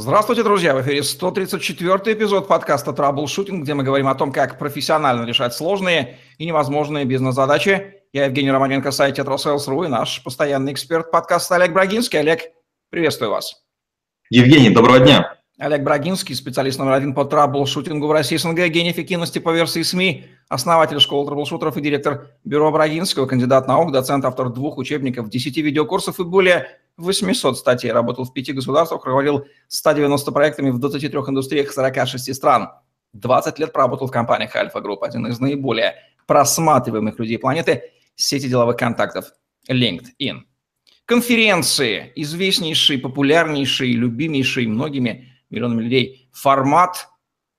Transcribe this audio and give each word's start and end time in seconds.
Здравствуйте, 0.00 0.44
друзья! 0.44 0.76
В 0.76 0.82
эфире 0.82 1.02
134 1.02 2.16
эпизод 2.16 2.46
подкаста 2.46 2.92
«Траблшутинг», 2.92 3.64
где 3.64 3.74
мы 3.74 3.82
говорим 3.82 4.06
о 4.06 4.14
том, 4.14 4.30
как 4.30 4.56
профессионально 4.56 5.24
решать 5.24 5.52
сложные 5.52 6.18
и 6.38 6.46
невозможные 6.46 7.04
бизнес-задачи. 7.04 7.94
Я 8.12 8.26
Евгений 8.26 8.52
Романенко, 8.52 8.92
сайт 8.92 9.16
«Тетросейлс.ру» 9.16 9.82
и 9.82 9.88
наш 9.88 10.22
постоянный 10.22 10.72
эксперт 10.72 11.10
подкаста 11.10 11.56
Олег 11.56 11.72
Брагинский. 11.72 12.20
Олег, 12.20 12.42
приветствую 12.90 13.32
вас. 13.32 13.64
Евгений, 14.30 14.70
доброго 14.70 15.00
дня. 15.00 15.34
Олег 15.58 15.82
Брагинский, 15.82 16.36
специалист 16.36 16.78
номер 16.78 16.92
один 16.92 17.12
по 17.12 17.24
траблшутингу 17.24 18.06
в 18.06 18.12
России 18.12 18.36
СНГ, 18.36 18.68
гений 18.68 18.92
эффективности 18.92 19.40
по 19.40 19.50
версии 19.50 19.82
СМИ, 19.82 20.26
основатель 20.48 21.00
школы 21.00 21.26
траблшутеров 21.26 21.76
и 21.76 21.80
директор 21.80 22.28
бюро 22.44 22.70
Брагинского, 22.70 23.26
кандидат 23.26 23.66
наук, 23.66 23.90
доцент, 23.90 24.24
автор 24.24 24.50
двух 24.50 24.78
учебников, 24.78 25.28
10 25.28 25.56
видеокурсов 25.56 26.20
и 26.20 26.22
более 26.22 26.68
800 26.98 27.56
статей. 27.56 27.92
Работал 27.92 28.24
в 28.24 28.32
пяти 28.32 28.52
государствах, 28.52 29.04
руководил 29.04 29.46
190 29.68 30.32
проектами 30.32 30.70
в 30.70 30.78
23 30.78 31.08
индустриях 31.08 31.72
46 31.72 32.34
стран. 32.34 32.70
20 33.14 33.58
лет 33.58 33.72
проработал 33.72 34.06
в 34.06 34.10
компаниях 34.10 34.54
Альфа 34.54 34.80
Групп, 34.80 35.02
один 35.02 35.26
из 35.26 35.40
наиболее 35.40 35.94
просматриваемых 36.26 37.18
людей 37.18 37.38
планеты, 37.38 37.84
сети 38.14 38.48
деловых 38.48 38.76
контактов 38.76 39.32
LinkedIn. 39.68 40.42
Конференции, 41.06 42.12
известнейший, 42.16 42.98
популярнейший, 42.98 43.92
любимейший 43.92 44.66
многими 44.66 45.32
миллионами 45.48 45.82
людей 45.82 46.28
формат 46.32 47.08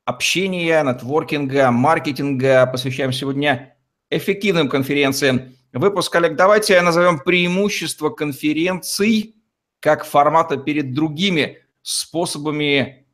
общения, 0.05 0.83
нетворкинга, 0.83 1.71
маркетинга. 1.71 2.67
Посвящаем 2.67 3.11
сегодня 3.11 3.75
эффективным 4.11 4.69
конференциям. 4.69 5.55
Выпуск, 5.73 6.11
коллег, 6.11 6.35
давайте 6.35 6.81
назовем 6.81 7.19
преимущество 7.19 8.09
конференций 8.09 9.35
как 9.79 10.03
формата 10.03 10.57
перед 10.57 10.93
другими 10.93 11.59
способами 11.83 13.05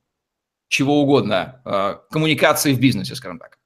чего 0.69 1.01
угодно, 1.01 1.61
э, 1.65 1.95
коммуникации 2.09 2.73
в 2.73 2.79
бизнесе, 2.79 3.13
скажем 3.15 3.39
так. 3.39 3.59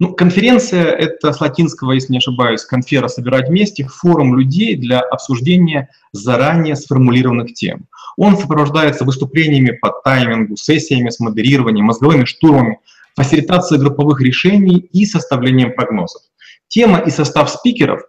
Ну, 0.00 0.12
конференция– 0.14 0.84
это 0.98 1.32
с 1.32 1.40
латинского, 1.40 1.92
если 1.92 2.12
не 2.12 2.18
ошибаюсь, 2.18 2.64
конфера– 2.64 3.06
собирать 3.08 3.48
вместе, 3.48 3.86
форум 3.86 4.36
людей 4.36 4.74
для 4.74 5.00
обсуждения 5.00 5.88
заранее 6.10 6.74
сформулированных 6.74 7.54
тем. 7.54 7.86
Он 8.16 8.36
сопровождается 8.36 9.04
выступлениями 9.04 9.70
по 9.70 9.90
таймингу, 10.04 10.56
сессиями 10.56 11.10
с 11.10 11.20
модерированием, 11.20 11.86
мозговыми 11.86 12.24
штурмами, 12.24 12.80
фасилитацией 13.14 13.80
групповых 13.80 14.20
решений 14.20 14.78
и 14.78 15.06
составлением 15.06 15.74
прогнозов. 15.74 16.22
Тема 16.70 17.00
и 17.00 17.10
состав 17.10 17.50
спикеров 17.50 18.00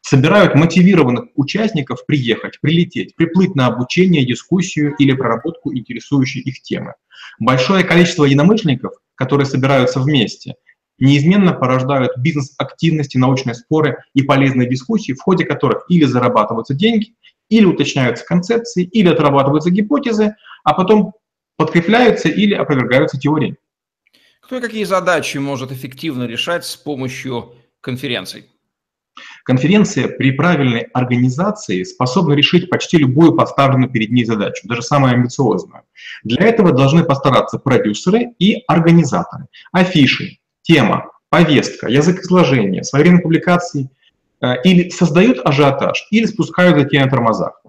собирают 0.00 0.56
мотивированных 0.56 1.26
участников 1.36 2.04
приехать, 2.06 2.60
прилететь, 2.60 3.14
приплыть 3.14 3.54
на 3.54 3.66
обучение, 3.66 4.26
дискуссию 4.26 4.96
или 4.98 5.12
проработку 5.12 5.72
интересующей 5.72 6.40
их 6.40 6.62
темы. 6.62 6.94
Большое 7.38 7.84
количество 7.84 8.24
единомышленников, 8.24 8.94
которые 9.14 9.46
собираются 9.46 10.00
вместе– 10.00 10.54
неизменно 10.98 11.52
порождают 11.52 12.16
бизнес-активности, 12.18 13.18
научные 13.18 13.54
споры 13.54 13.98
и 14.14 14.22
полезные 14.22 14.68
дискуссии, 14.68 15.12
в 15.12 15.20
ходе 15.20 15.44
которых 15.44 15.84
или 15.88 16.04
зарабатываются 16.04 16.74
деньги, 16.74 17.14
или 17.48 17.64
уточняются 17.64 18.24
концепции, 18.24 18.84
или 18.84 19.08
отрабатываются 19.08 19.70
гипотезы, 19.70 20.34
а 20.64 20.74
потом 20.74 21.14
подкрепляются 21.56 22.28
или 22.28 22.54
опровергаются 22.54 23.18
теории. 23.18 23.56
Кто 24.40 24.58
и 24.58 24.60
какие 24.60 24.84
задачи 24.84 25.38
может 25.38 25.72
эффективно 25.72 26.24
решать 26.24 26.64
с 26.64 26.76
помощью 26.76 27.55
конференций? 27.80 28.46
Конференция 29.44 30.08
при 30.08 30.32
правильной 30.32 30.80
организации 30.92 31.84
способна 31.84 32.34
решить 32.34 32.68
почти 32.68 32.98
любую 32.98 33.34
поставленную 33.34 33.90
перед 33.90 34.10
ней 34.10 34.24
задачу, 34.24 34.66
даже 34.68 34.82
самую 34.82 35.14
амбициозную. 35.14 35.82
Для 36.24 36.46
этого 36.46 36.72
должны 36.72 37.04
постараться 37.04 37.58
продюсеры 37.58 38.34
и 38.38 38.62
организаторы. 38.66 39.46
Афиши, 39.72 40.38
тема, 40.62 41.10
повестка, 41.30 41.88
язык 41.88 42.20
изложения, 42.20 42.82
своевременные 42.82 43.22
публикации 43.22 43.88
э, 44.40 44.62
или 44.64 44.90
создают 44.90 45.38
ажиотаж, 45.44 46.06
или 46.10 46.26
спускают 46.26 46.78
затеи 46.78 46.98
на 46.98 47.08
тормозах. 47.08 47.60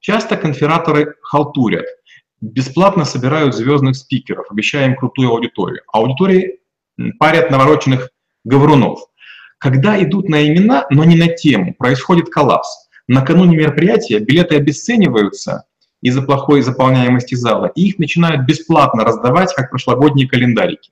Часто 0.00 0.36
конфераторы 0.36 1.14
халтурят, 1.22 1.86
бесплатно 2.40 3.04
собирают 3.04 3.54
звездных 3.54 3.96
спикеров, 3.96 4.46
обещая 4.50 4.86
им 4.86 4.96
крутую 4.96 5.30
аудиторию. 5.30 5.82
Аудитории 5.92 6.60
парят 7.18 7.50
навороченных 7.50 8.10
говорунов. 8.44 9.00
Когда 9.58 10.02
идут 10.02 10.28
на 10.28 10.46
имена, 10.46 10.86
но 10.90 11.04
не 11.04 11.16
на 11.16 11.28
тему, 11.28 11.74
происходит 11.74 12.28
коллапс. 12.28 12.88
Накануне 13.08 13.56
мероприятия 13.56 14.18
билеты 14.18 14.56
обесцениваются 14.56 15.64
из-за 16.02 16.22
плохой 16.22 16.62
заполняемости 16.62 17.34
зала, 17.34 17.72
и 17.74 17.88
их 17.88 17.98
начинают 17.98 18.46
бесплатно 18.46 19.04
раздавать, 19.04 19.54
как 19.54 19.70
прошлогодние 19.70 20.28
календарики 20.28 20.90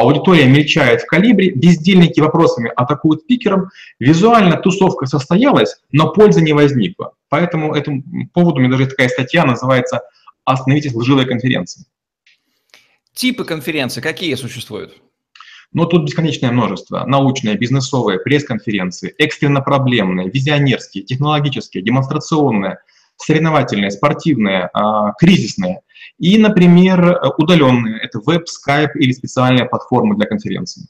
аудитория 0.00 0.46
мельчает 0.46 1.02
в 1.02 1.06
калибре, 1.06 1.50
бездельники 1.50 2.20
вопросами 2.20 2.70
атакуют 2.74 3.22
спикером, 3.22 3.70
визуально 3.98 4.56
тусовка 4.56 5.06
состоялась, 5.06 5.76
но 5.92 6.12
пользы 6.12 6.42
не 6.42 6.52
возникло. 6.52 7.14
Поэтому 7.28 7.74
этому 7.74 8.02
поводу 8.32 8.56
у 8.56 8.60
меня 8.60 8.70
даже 8.70 8.86
такая 8.86 9.08
статья 9.08 9.44
называется 9.44 10.02
«Остановитесь 10.44 10.94
лживой 10.94 11.26
конференции». 11.26 11.84
Типы 13.14 13.44
конференций 13.44 14.02
какие 14.02 14.34
существуют? 14.34 14.94
Ну, 15.72 15.86
тут 15.86 16.04
бесконечное 16.04 16.52
множество. 16.52 17.04
Научные, 17.06 17.56
бизнесовые, 17.56 18.18
пресс-конференции, 18.18 19.14
экстренно-проблемные, 19.18 20.30
визионерские, 20.30 21.04
технологические, 21.04 21.82
демонстрационные, 21.82 22.78
соревновательные, 23.16 23.90
спортивные, 23.90 24.70
а, 24.72 25.12
кризисные. 25.12 25.80
И, 26.18 26.38
например, 26.38 27.20
удаленные– 27.38 28.00
это 28.02 28.20
веб, 28.24 28.48
скайп 28.48 28.96
или 28.96 29.12
специальные 29.12 29.66
платформы 29.66 30.16
для 30.16 30.26
конференций. 30.26 30.88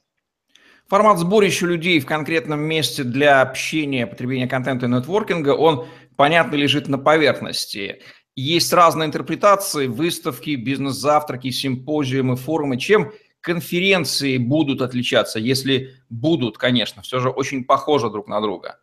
Формат 0.88 1.18
сборища 1.18 1.66
людей 1.66 1.98
в 1.98 2.06
конкретном 2.06 2.60
месте 2.60 3.02
для 3.02 3.42
общения, 3.42 4.06
потребления 4.06 4.46
контента 4.46 4.86
и 4.86 4.88
нетворкинга, 4.88 5.50
он, 5.50 5.86
понятно, 6.14 6.54
лежит 6.54 6.86
на 6.86 6.96
поверхности. 6.96 8.02
Есть 8.36 8.72
разные 8.72 9.06
интерпретации, 9.06 9.88
выставки, 9.88 10.54
бизнес-завтраки, 10.54 11.50
симпозиумы, 11.50 12.36
форумы. 12.36 12.78
Чем 12.78 13.10
конференции 13.46 14.38
будут 14.38 14.82
отличаться, 14.82 15.38
если 15.38 15.94
будут, 16.10 16.58
конечно, 16.58 17.02
все 17.02 17.20
же 17.20 17.30
очень 17.30 17.64
похожи 17.64 18.10
друг 18.10 18.26
на 18.26 18.40
друга? 18.40 18.80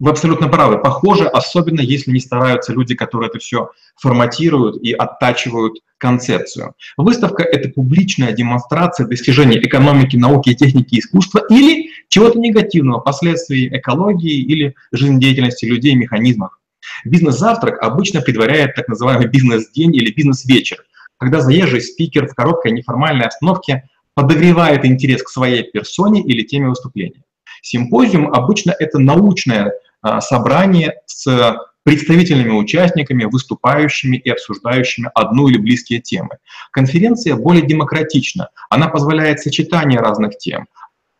Вы 0.00 0.10
абсолютно 0.10 0.48
правы. 0.48 0.78
Похоже, 0.78 1.28
особенно 1.28 1.80
если 1.80 2.10
не 2.10 2.20
стараются 2.20 2.72
люди, 2.72 2.94
которые 2.96 3.28
это 3.28 3.38
все 3.38 3.70
форматируют 3.96 4.82
и 4.82 4.92
оттачивают 4.92 5.74
концепцию. 5.98 6.72
Выставка— 6.96 7.42
это 7.44 7.68
публичная 7.68 8.32
демонстрация 8.32 9.06
достижений 9.06 9.58
экономики, 9.58 10.16
науки, 10.16 10.54
техники 10.54 10.98
искусства 10.98 11.42
или 11.48 11.90
чего-то 12.08 12.38
негативного, 12.38 12.98
последствий 12.98 13.68
экологии 13.68 14.40
или 14.40 14.74
жизнедеятельности 14.90 15.66
людей 15.66 15.94
механизмов. 15.94 16.58
Бизнес-завтрак 17.04 17.80
обычно 17.80 18.22
предваряет 18.22 18.74
так 18.74 18.88
называемый 18.88 19.28
бизнес-день 19.28 19.94
или 19.94 20.10
бизнес-вечер, 20.10 20.78
когда 21.18 21.40
заезжий 21.40 21.82
спикер 21.82 22.26
в 22.26 22.34
короткой 22.34 22.72
неформальной 22.72 23.26
остановке 23.26 23.84
подогревает 24.14 24.84
интерес 24.84 25.22
к 25.22 25.28
своей 25.28 25.62
персоне 25.62 26.22
или 26.22 26.42
теме 26.42 26.68
выступления. 26.68 27.24
Симпозиум 27.62 28.32
обычно 28.32 28.74
это 28.78 28.98
научное 28.98 29.72
а, 30.02 30.20
собрание 30.20 30.94
с 31.06 31.58
представительными 31.82 32.52
участниками, 32.52 33.24
выступающими 33.24 34.16
и 34.16 34.30
обсуждающими 34.30 35.10
одну 35.14 35.48
или 35.48 35.58
близкие 35.58 36.00
темы. 36.00 36.38
Конференция 36.72 37.36
более 37.36 37.66
демократична, 37.66 38.50
она 38.68 38.88
позволяет 38.88 39.40
сочетание 39.40 40.00
разных 40.00 40.36
тем, 40.38 40.66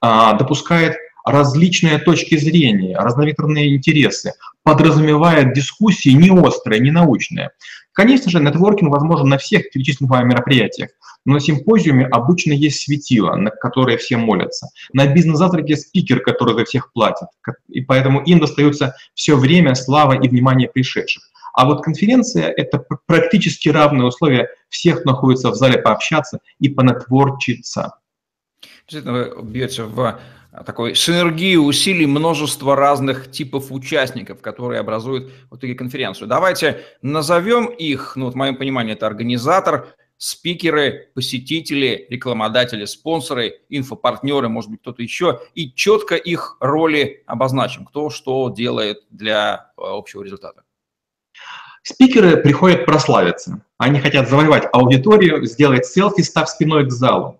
а, 0.00 0.34
допускает 0.34 0.96
различные 1.24 1.98
точки 1.98 2.36
зрения, 2.36 2.96
разноветрные 2.96 3.76
интересы, 3.76 4.32
подразумевает 4.62 5.52
дискуссии 5.52 6.10
не 6.10 6.30
острые, 6.30 6.80
не 6.80 6.90
научные. 6.90 7.50
Конечно 7.92 8.30
же, 8.30 8.40
нетворкинг 8.40 8.92
возможен 8.92 9.28
на 9.28 9.38
всех 9.38 9.70
перечисленных 9.70 10.24
мероприятиях, 10.24 10.90
но 11.24 11.34
на 11.34 11.40
симпозиуме 11.40 12.06
обычно 12.06 12.52
есть 12.52 12.82
светило, 12.82 13.34
на 13.36 13.50
которое 13.50 13.98
все 13.98 14.16
молятся. 14.16 14.68
На 14.92 15.06
бизнес-завтраке 15.06 15.76
спикер, 15.76 16.20
который 16.20 16.54
за 16.54 16.64
всех 16.64 16.92
платит, 16.92 17.28
и 17.68 17.80
поэтому 17.80 18.22
им 18.22 18.40
достается 18.40 18.94
все 19.14 19.36
время, 19.36 19.74
слава 19.74 20.12
и 20.12 20.28
внимание 20.28 20.68
пришедших. 20.68 21.24
А 21.52 21.66
вот 21.66 21.82
конференция— 21.82 22.48
это 22.56 22.84
практически 23.06 23.68
равные 23.68 24.06
условия 24.06 24.48
всех, 24.68 25.00
кто 25.00 25.10
находится 25.10 25.50
в 25.50 25.56
зале, 25.56 25.78
пообщаться 25.78 26.38
и 26.58 26.68
понетворчиться. 26.68 27.94
Действительно, 28.86 29.34
вы 29.34 29.42
бьете 29.42 29.82
в 29.82 30.20
такой 30.66 30.94
синергию 30.94 31.62
усилий 31.62 32.06
множества 32.06 32.74
разных 32.76 33.30
типов 33.30 33.70
участников, 33.70 34.40
которые 34.40 34.80
образуют 34.80 35.32
в 35.50 35.56
итоге 35.56 35.74
конференцию. 35.74 36.28
Давайте 36.28 36.82
назовем 37.02 37.66
их, 37.66 38.14
ну, 38.16 38.26
вот 38.26 38.34
в 38.34 38.36
моем 38.36 38.56
понимании, 38.56 38.94
это 38.94 39.06
организатор, 39.06 39.94
спикеры, 40.16 41.08
посетители, 41.14 42.06
рекламодатели, 42.10 42.84
спонсоры, 42.84 43.60
инфопартнеры, 43.70 44.48
может 44.48 44.70
быть, 44.70 44.80
кто-то 44.80 45.02
еще, 45.02 45.40
и 45.54 45.72
четко 45.72 46.14
их 46.14 46.56
роли 46.60 47.22
обозначим, 47.26 47.86
кто 47.86 48.10
что 48.10 48.50
делает 48.50 48.98
для 49.10 49.72
э, 49.78 49.82
общего 49.82 50.22
результата. 50.22 50.62
Спикеры 51.82 52.36
приходят 52.36 52.84
прославиться. 52.84 53.64
Они 53.78 53.98
хотят 53.98 54.28
завоевать 54.28 54.68
аудиторию, 54.72 55.46
сделать 55.46 55.86
селфи, 55.86 56.20
став 56.20 56.50
спиной 56.50 56.86
к 56.86 56.90
залу. 56.90 57.39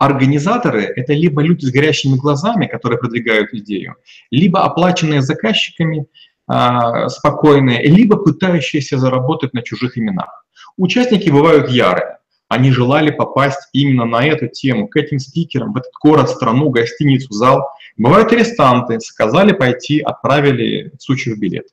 Организаторы— 0.00 0.84
это 0.96 1.12
либо 1.12 1.42
люди 1.42 1.66
с 1.66 1.70
горящими 1.70 2.16
глазами, 2.16 2.64
которые 2.66 2.98
продвигают 2.98 3.52
идею, 3.52 3.96
либо 4.30 4.64
оплаченные 4.64 5.20
заказчиками, 5.20 6.06
э, 6.50 7.08
спокойные, 7.08 7.82
либо 7.82 8.16
пытающиеся 8.16 8.96
заработать 8.96 9.52
на 9.52 9.60
чужих 9.62 9.98
именах. 9.98 10.46
Участники 10.78 11.28
бывают 11.28 11.68
ярые. 11.68 12.16
Они 12.48 12.70
желали 12.70 13.10
попасть 13.10 13.68
именно 13.74 14.06
на 14.06 14.24
эту 14.24 14.48
тему, 14.48 14.88
к 14.88 14.96
этим 14.96 15.18
спикерам, 15.18 15.74
в 15.74 15.76
этот 15.76 15.92
город, 16.02 16.30
страну, 16.30 16.70
гостиницу, 16.70 17.30
зал. 17.34 17.68
Бывают 17.98 18.32
арестанты, 18.32 19.00
сказали 19.00 19.52
пойти, 19.52 20.00
отправили 20.00 20.92
сучью 20.98 21.38
билет. 21.38 21.66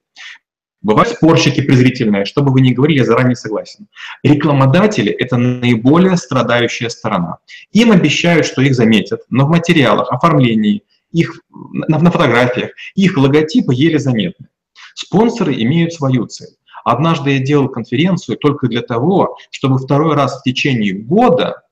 Бывают 0.81 1.09
спорщики 1.09 1.61
презрительные, 1.61 2.25
чтобы 2.25 2.51
вы 2.51 2.61
не 2.61 2.73
говорили, 2.73 2.99
я 2.99 3.05
заранее 3.05 3.35
согласен. 3.35 3.87
Рекламодатели– 4.23 5.11
это 5.19 5.37
наиболее 5.37 6.17
страдающая 6.17 6.89
сторона. 6.89 7.39
Им 7.71 7.91
обещают, 7.91 8.45
что 8.45 8.61
их 8.61 8.75
заметят, 8.75 9.21
но 9.29 9.47
в 9.47 9.49
материалах, 9.49 10.11
оформлении, 10.11 10.83
их, 11.11 11.41
на, 11.49 11.97
на 11.97 12.11
фотографиях, 12.11 12.71
их 12.95 13.17
логотипы 13.17 13.73
еле 13.73 13.97
заметны. 13.97 14.47
Спонсоры 14.93 15.53
имеют 15.53 15.93
свою 15.93 16.27
цель. 16.27 16.55
Однажды 16.83 17.31
я 17.31 17.39
делал 17.39 17.69
конференцию 17.69 18.37
только 18.37 18.67
для 18.67 18.81
того, 18.81 19.37
чтобы 19.49 19.79
второй 19.79 20.15
раз 20.15 20.39
в 20.39 20.43
течение 20.43 20.93
года 20.93 21.63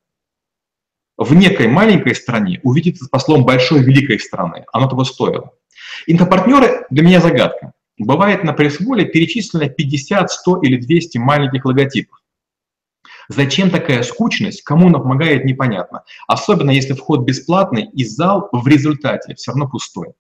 в 1.18 1.34
некой 1.34 1.68
маленькой 1.68 2.16
стране 2.16 2.60
увидеться 2.64 3.06
с 3.06 3.08
послом 3.08 3.46
большой 3.46 3.82
великой 3.82 4.20
страны. 4.20 4.66
Оно 4.74 4.90
того 4.90 5.06
стоило. 5.06 5.52
Инфопартнеры 6.08 6.86
для 6.90 7.04
меня 7.04 7.22
загадка. 7.22 7.75
Бывает 7.98 8.44
на 8.44 8.54
пресс-воле 8.54 9.06
перечислено 9.06 9.70
50, 9.70 10.30
100 10.30 10.62
или 10.64 10.78
200 10.78 11.18
маленьких 11.18 11.66
логотипов. 11.66 12.20
Зачем 13.28 13.72
такая 13.72 14.04
скучность, 14.04 14.62
кому 14.64 14.88
она 14.88 15.00
помогает, 15.00 15.46
непонятно. 15.46 16.04
Особенно 16.28 16.72
если 16.72 16.94
вход 16.94 17.22
бесплатный 17.22 17.90
и 17.92 18.04
зал 18.04 18.50
в 18.52 18.68
результате 18.68 19.36
все 19.36 19.52
равно 19.52 19.68
пустой. 19.68 20.14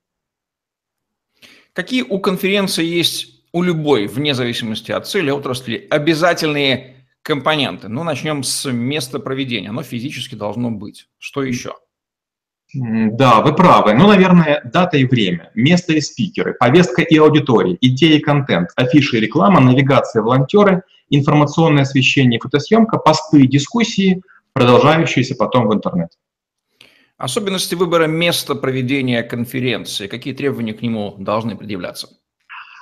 Какие 1.74 2.04
у 2.04 2.20
конференции 2.20 2.86
есть 2.86 3.44
у 3.52 3.62
любой, 3.62 4.08
вне 4.08 4.34
зависимости 4.34 4.92
от 4.92 5.08
цели, 5.08 5.30
отрасли, 5.30 5.86
обязательные 5.90 7.06
компоненты? 7.22 7.90
Ну, 7.90 8.04
начнем 8.04 8.44
с 8.44 8.72
места 8.72 9.20
проведения. 9.20 9.70
Оно 9.70 9.84
физически 9.84 10.36
должно 10.36 10.72
быть. 10.72 11.10
Что 11.20 11.44
еще? 11.44 11.76
Да, 12.78 13.40
вы 13.40 13.56
правы. 13.56 13.94
Ну, 13.94 14.08
наверное, 14.08 14.62
дата 14.66 14.98
и 14.98 15.06
время, 15.06 15.50
место 15.56 15.94
и 15.94 16.02
спикеры, 16.02 16.56
повестка 16.56 17.02
и 17.02 17.18
аудитория, 17.18 17.78
идеи 17.80 18.18
и 18.18 18.20
контент, 18.20 18.72
афиши 18.76 19.18
и 19.18 19.22
реклама, 19.22 19.62
навигация, 19.62 20.22
волонтеры, 20.22 20.84
информационное 21.10 21.84
освещение, 21.84 22.38
фотосъемка, 22.38 22.98
посты 22.98 23.44
и 23.44 23.48
дискуссии, 23.48 24.22
продолжающиеся 24.52 25.36
потом 25.36 25.68
в 25.68 25.74
интернет. 25.74 26.10
Особенности 27.18 27.76
выбора 27.76 28.08
места 28.08 28.56
проведения 28.56 29.24
конференции, 29.24 30.08
какие 30.08 30.34
требования 30.34 30.74
к 30.74 30.82
нему 30.82 31.16
должны 31.18 31.56
предъявляться? 31.56 32.10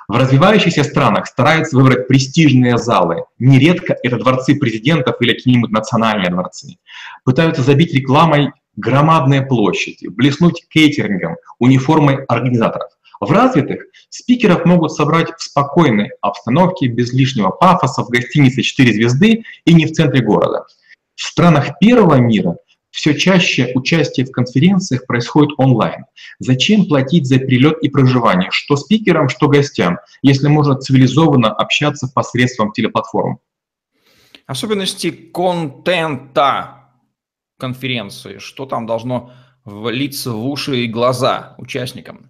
В 0.07 0.17
развивающихся 0.17 0.83
странах 0.83 1.27
стараются 1.27 1.77
выбрать 1.77 2.07
престижные 2.07 2.79
залы. 2.79 3.25
Нередко 3.37 3.95
это 4.01 4.17
дворцы 4.17 4.55
президентов 4.55 5.17
или 5.21 5.33
какие-нибудь 5.33 5.71
национальные 5.71 6.31
дворцы. 6.31 6.77
Пытаются 7.23 7.61
забить 7.61 7.93
рекламой 7.93 8.51
громадные 8.75 9.41
площади, 9.41 10.07
блеснуть 10.07 10.65
кейтерингом, 10.69 11.37
униформой 11.59 12.23
организаторов. 12.25 12.89
В 13.19 13.31
развитых 13.31 13.85
спикеров 14.09 14.65
могут 14.65 14.91
собрать 14.91 15.29
в 15.37 15.41
спокойной 15.41 16.11
обстановке, 16.21 16.87
без 16.87 17.13
лишнего 17.13 17.49
пафоса, 17.49 18.03
в 18.03 18.09
гостинице 18.09 18.61
4 18.61 18.93
звезды 18.93 19.43
и 19.65 19.73
не 19.73 19.85
в 19.85 19.93
центре 19.93 20.21
города. 20.21 20.65
В 21.15 21.21
странах 21.21 21.79
первого 21.79 22.15
мира 22.15 22.57
все 22.91 23.17
чаще 23.17 23.71
участие 23.73 24.25
в 24.25 24.31
конференциях 24.31 25.07
происходит 25.07 25.51
онлайн. 25.57 26.05
Зачем 26.39 26.85
платить 26.85 27.25
за 27.25 27.39
прилет 27.39 27.79
и 27.81 27.89
проживание, 27.89 28.49
что 28.51 28.75
спикерам, 28.75 29.29
что 29.29 29.47
гостям, 29.47 29.97
если 30.21 30.47
можно 30.47 30.75
цивилизованно 30.75 31.51
общаться 31.51 32.07
посредством 32.13 32.71
телеплатформ? 32.71 33.39
Особенности 34.45 35.09
контента 35.09 36.82
конференции? 37.63 38.39
Что 38.39 38.65
там 38.65 38.85
должно 38.85 39.31
влиться 39.63 40.33
в 40.33 40.45
уши 40.45 40.83
и 40.83 40.87
глаза 40.87 41.55
участникам? 41.57 42.29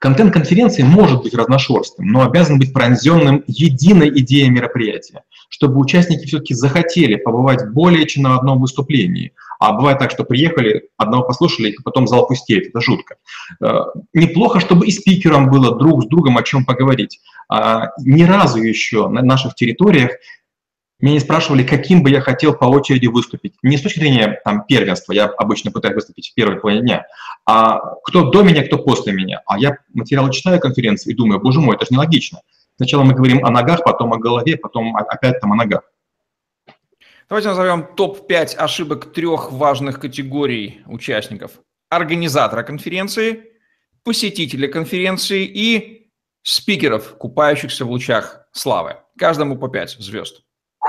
Контент 0.00 0.32
конференции 0.32 0.82
может 0.82 1.22
быть 1.22 1.34
разношерстным, 1.34 2.08
но 2.08 2.22
обязан 2.22 2.58
быть 2.58 2.72
пронзенным 2.72 3.44
единой 3.46 4.10
идеей 4.20 4.50
мероприятия, 4.50 5.22
чтобы 5.48 5.80
участники 5.80 6.26
все-таки 6.26 6.52
захотели 6.52 7.14
побывать 7.14 7.70
более 7.72 8.04
чем 8.06 8.24
на 8.24 8.34
одном 8.36 8.60
выступлении. 8.60 9.32
А 9.60 9.72
бывает 9.72 10.00
так, 10.00 10.10
что 10.10 10.24
приехали, 10.24 10.88
одного 10.96 11.22
послушали, 11.22 11.70
и 11.70 11.82
потом 11.84 12.08
зал 12.08 12.26
пустеет. 12.26 12.66
Это 12.66 12.80
жутко. 12.80 13.14
Э, 13.62 13.84
неплохо, 14.12 14.58
чтобы 14.58 14.84
и 14.88 14.90
спикерам 14.90 15.48
было 15.48 15.78
друг 15.78 16.02
с 16.02 16.06
другом 16.08 16.36
о 16.36 16.42
чем 16.42 16.64
поговорить. 16.64 17.20
А, 17.48 17.90
ни 17.98 18.24
разу 18.24 18.60
еще 18.60 19.08
на 19.08 19.22
наших 19.22 19.54
территориях 19.54 20.10
меня 21.00 21.14
не 21.14 21.20
спрашивали, 21.20 21.64
каким 21.64 22.02
бы 22.02 22.10
я 22.10 22.20
хотел 22.20 22.54
по 22.54 22.66
очереди 22.66 23.06
выступить. 23.06 23.54
Не 23.62 23.76
с 23.76 23.82
точки 23.82 23.98
зрения 23.98 24.40
там, 24.44 24.64
первенства, 24.64 25.12
я 25.12 25.26
обычно 25.26 25.70
пытаюсь 25.70 25.96
выступить 25.96 26.30
в 26.30 26.34
первой 26.34 26.60
половине 26.60 26.82
дня, 26.82 27.06
а 27.46 27.78
кто 28.04 28.30
до 28.30 28.42
меня, 28.42 28.64
кто 28.64 28.78
после 28.78 29.12
меня. 29.12 29.42
А 29.46 29.58
я 29.58 29.76
материалы 29.92 30.32
читаю 30.32 30.60
конференции 30.60 31.10
и 31.10 31.14
думаю, 31.14 31.40
боже 31.40 31.60
мой, 31.60 31.76
это 31.76 31.86
же 31.86 31.92
нелогично. 31.92 32.40
Сначала 32.76 33.02
мы 33.02 33.14
говорим 33.14 33.44
о 33.44 33.50
ногах, 33.50 33.84
потом 33.84 34.12
о 34.12 34.18
голове, 34.18 34.56
потом 34.56 34.96
опять 34.96 35.40
там 35.40 35.52
о 35.52 35.56
ногах. 35.56 35.82
Давайте 37.28 37.48
назовем 37.48 37.86
топ-5 37.96 38.56
ошибок 38.56 39.12
трех 39.12 39.50
важных 39.50 39.98
категорий 39.98 40.82
участников. 40.86 41.52
Организатора 41.88 42.62
конференции, 42.62 43.44
посетителя 44.02 44.68
конференции 44.68 45.44
и 45.44 46.10
спикеров, 46.42 47.16
купающихся 47.16 47.84
в 47.84 47.90
лучах 47.90 48.46
славы. 48.52 48.96
Каждому 49.18 49.56
по 49.56 49.68
5 49.68 49.96
звезд. 50.00 50.42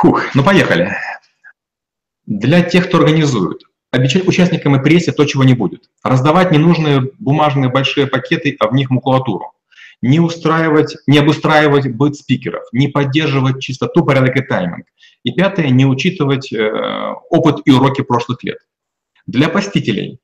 Фух, 0.05 0.35
ну 0.35 0.43
поехали. 0.43 0.95
Для 2.27 2.61
тех, 2.61 2.87
кто 2.87 2.99
организует. 2.99 3.63
Обещать 3.89 4.27
участникам 4.27 4.75
и 4.75 4.83
прессе 4.83 5.11
то, 5.11 5.25
чего 5.25 5.43
не 5.43 5.55
будет. 5.55 5.89
Раздавать 6.03 6.51
ненужные 6.51 7.09
бумажные 7.17 7.71
большие 7.71 8.05
пакеты, 8.05 8.55
а 8.59 8.67
в 8.67 8.75
них 8.75 8.91
макулатуру. 8.91 9.53
Не 10.03 10.19
устраивать, 10.19 10.95
не 11.07 11.17
обустраивать 11.17 11.87
быт 11.87 12.17
спикеров, 12.17 12.65
не 12.71 12.87
поддерживать 12.87 13.63
чистоту, 13.63 14.05
порядок 14.05 14.37
и 14.37 14.41
тайминг. 14.41 14.85
И 15.23 15.31
пятое, 15.31 15.69
не 15.69 15.87
учитывать 15.87 16.53
э, 16.53 17.13
опыт 17.31 17.61
и 17.65 17.71
уроки 17.71 18.01
прошлых 18.01 18.43
лет. 18.43 18.59
Для 19.25 19.49
посетителей 19.49 20.19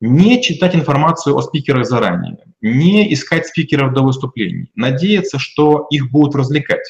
не 0.00 0.42
читать 0.42 0.74
информацию 0.74 1.36
о 1.36 1.42
спикерах 1.42 1.86
заранее, 1.86 2.38
не 2.60 3.12
искать 3.14 3.46
спикеров 3.46 3.92
до 3.92 4.02
выступлений, 4.02 4.72
надеяться, 4.74 5.38
что 5.38 5.86
их 5.90 6.10
будут 6.10 6.34
развлекать 6.34 6.86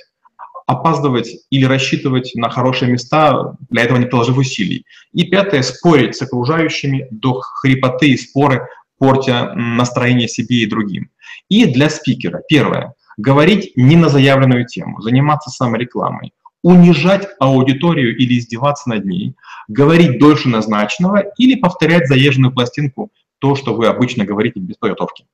опаздывать 0.66 1.28
или 1.50 1.64
рассчитывать 1.64 2.32
на 2.34 2.50
хорошие 2.50 2.90
места, 2.90 3.56
для 3.70 3.84
этого 3.84 3.98
не 3.98 4.06
положив 4.06 4.36
усилий. 4.36 4.84
И 5.12 5.24
пятое, 5.24 5.62
спорить 5.62 6.16
с 6.16 6.22
окружающими 6.22 7.06
до 7.10 7.40
хрипоты 7.40 8.10
и 8.10 8.16
споры, 8.16 8.68
портя 8.98 9.52
настроение 9.54 10.28
себе 10.28 10.56
и 10.56 10.66
другим. 10.66 11.10
И 11.48 11.66
для 11.66 11.88
спикера, 11.88 12.42
первое, 12.48 12.94
говорить 13.16 13.72
не 13.76 13.96
на 13.96 14.08
заявленную 14.08 14.66
тему, 14.66 15.00
заниматься 15.00 15.50
саморекламой, 15.50 16.32
унижать 16.62 17.28
аудиторию 17.38 18.16
или 18.16 18.38
издеваться 18.38 18.88
над 18.88 19.04
ней, 19.04 19.36
говорить 19.68 20.18
дольше 20.18 20.48
назначенного 20.48 21.24
или 21.38 21.54
повторять 21.54 22.08
заезженную 22.08 22.52
пластинку, 22.52 23.12
то, 23.38 23.54
что 23.54 23.74
вы 23.74 23.86
обычно 23.86 24.24
говорите 24.24 24.58
без 24.58 24.76
подготовки. 24.76 25.26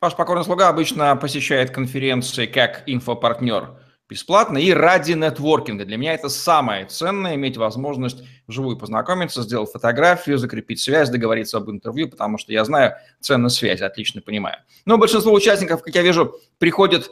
Ваш 0.00 0.16
покорный 0.16 0.44
слуга 0.44 0.68
обычно 0.68 1.14
посещает 1.14 1.70
конференции 1.70 2.46
как 2.46 2.82
инфопартнер– 2.86 3.70
бесплатно 4.12 4.58
и 4.58 4.70
ради 4.72 5.12
нетворкинга. 5.12 5.84
Для 5.84 5.96
меня 5.96 6.14
это 6.14 6.28
самое 6.28 6.86
ценное, 6.86 7.34
иметь 7.34 7.56
возможность 7.56 8.22
вживую 8.46 8.76
познакомиться, 8.76 9.42
сделать 9.42 9.70
фотографию, 9.70 10.38
закрепить 10.38 10.80
связь, 10.80 11.08
договориться 11.08 11.56
об 11.56 11.70
интервью, 11.70 12.08
потому 12.08 12.38
что 12.38 12.52
я 12.52 12.64
знаю 12.64 12.94
ценность 13.20 13.56
связи, 13.56 13.82
отлично 13.82 14.20
понимаю. 14.20 14.58
Но 14.84 14.98
большинство 14.98 15.32
участников, 15.32 15.82
как 15.82 15.94
я 15.94 16.02
вижу, 16.02 16.36
приходят 16.58 17.10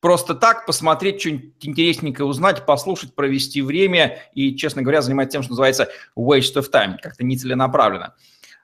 просто 0.00 0.34
так, 0.34 0.66
посмотреть, 0.66 1.20
что-нибудь 1.20 1.54
интересненькое 1.60 2.26
узнать, 2.26 2.66
послушать, 2.66 3.14
провести 3.14 3.62
время 3.62 4.18
и, 4.34 4.56
честно 4.56 4.82
говоря, 4.82 5.02
занимать 5.02 5.30
тем, 5.30 5.42
что 5.42 5.52
называется 5.52 5.88
waste 6.18 6.56
of 6.56 6.70
time, 6.72 6.96
как-то 7.00 7.24
нецеленаправленно. 7.24 8.14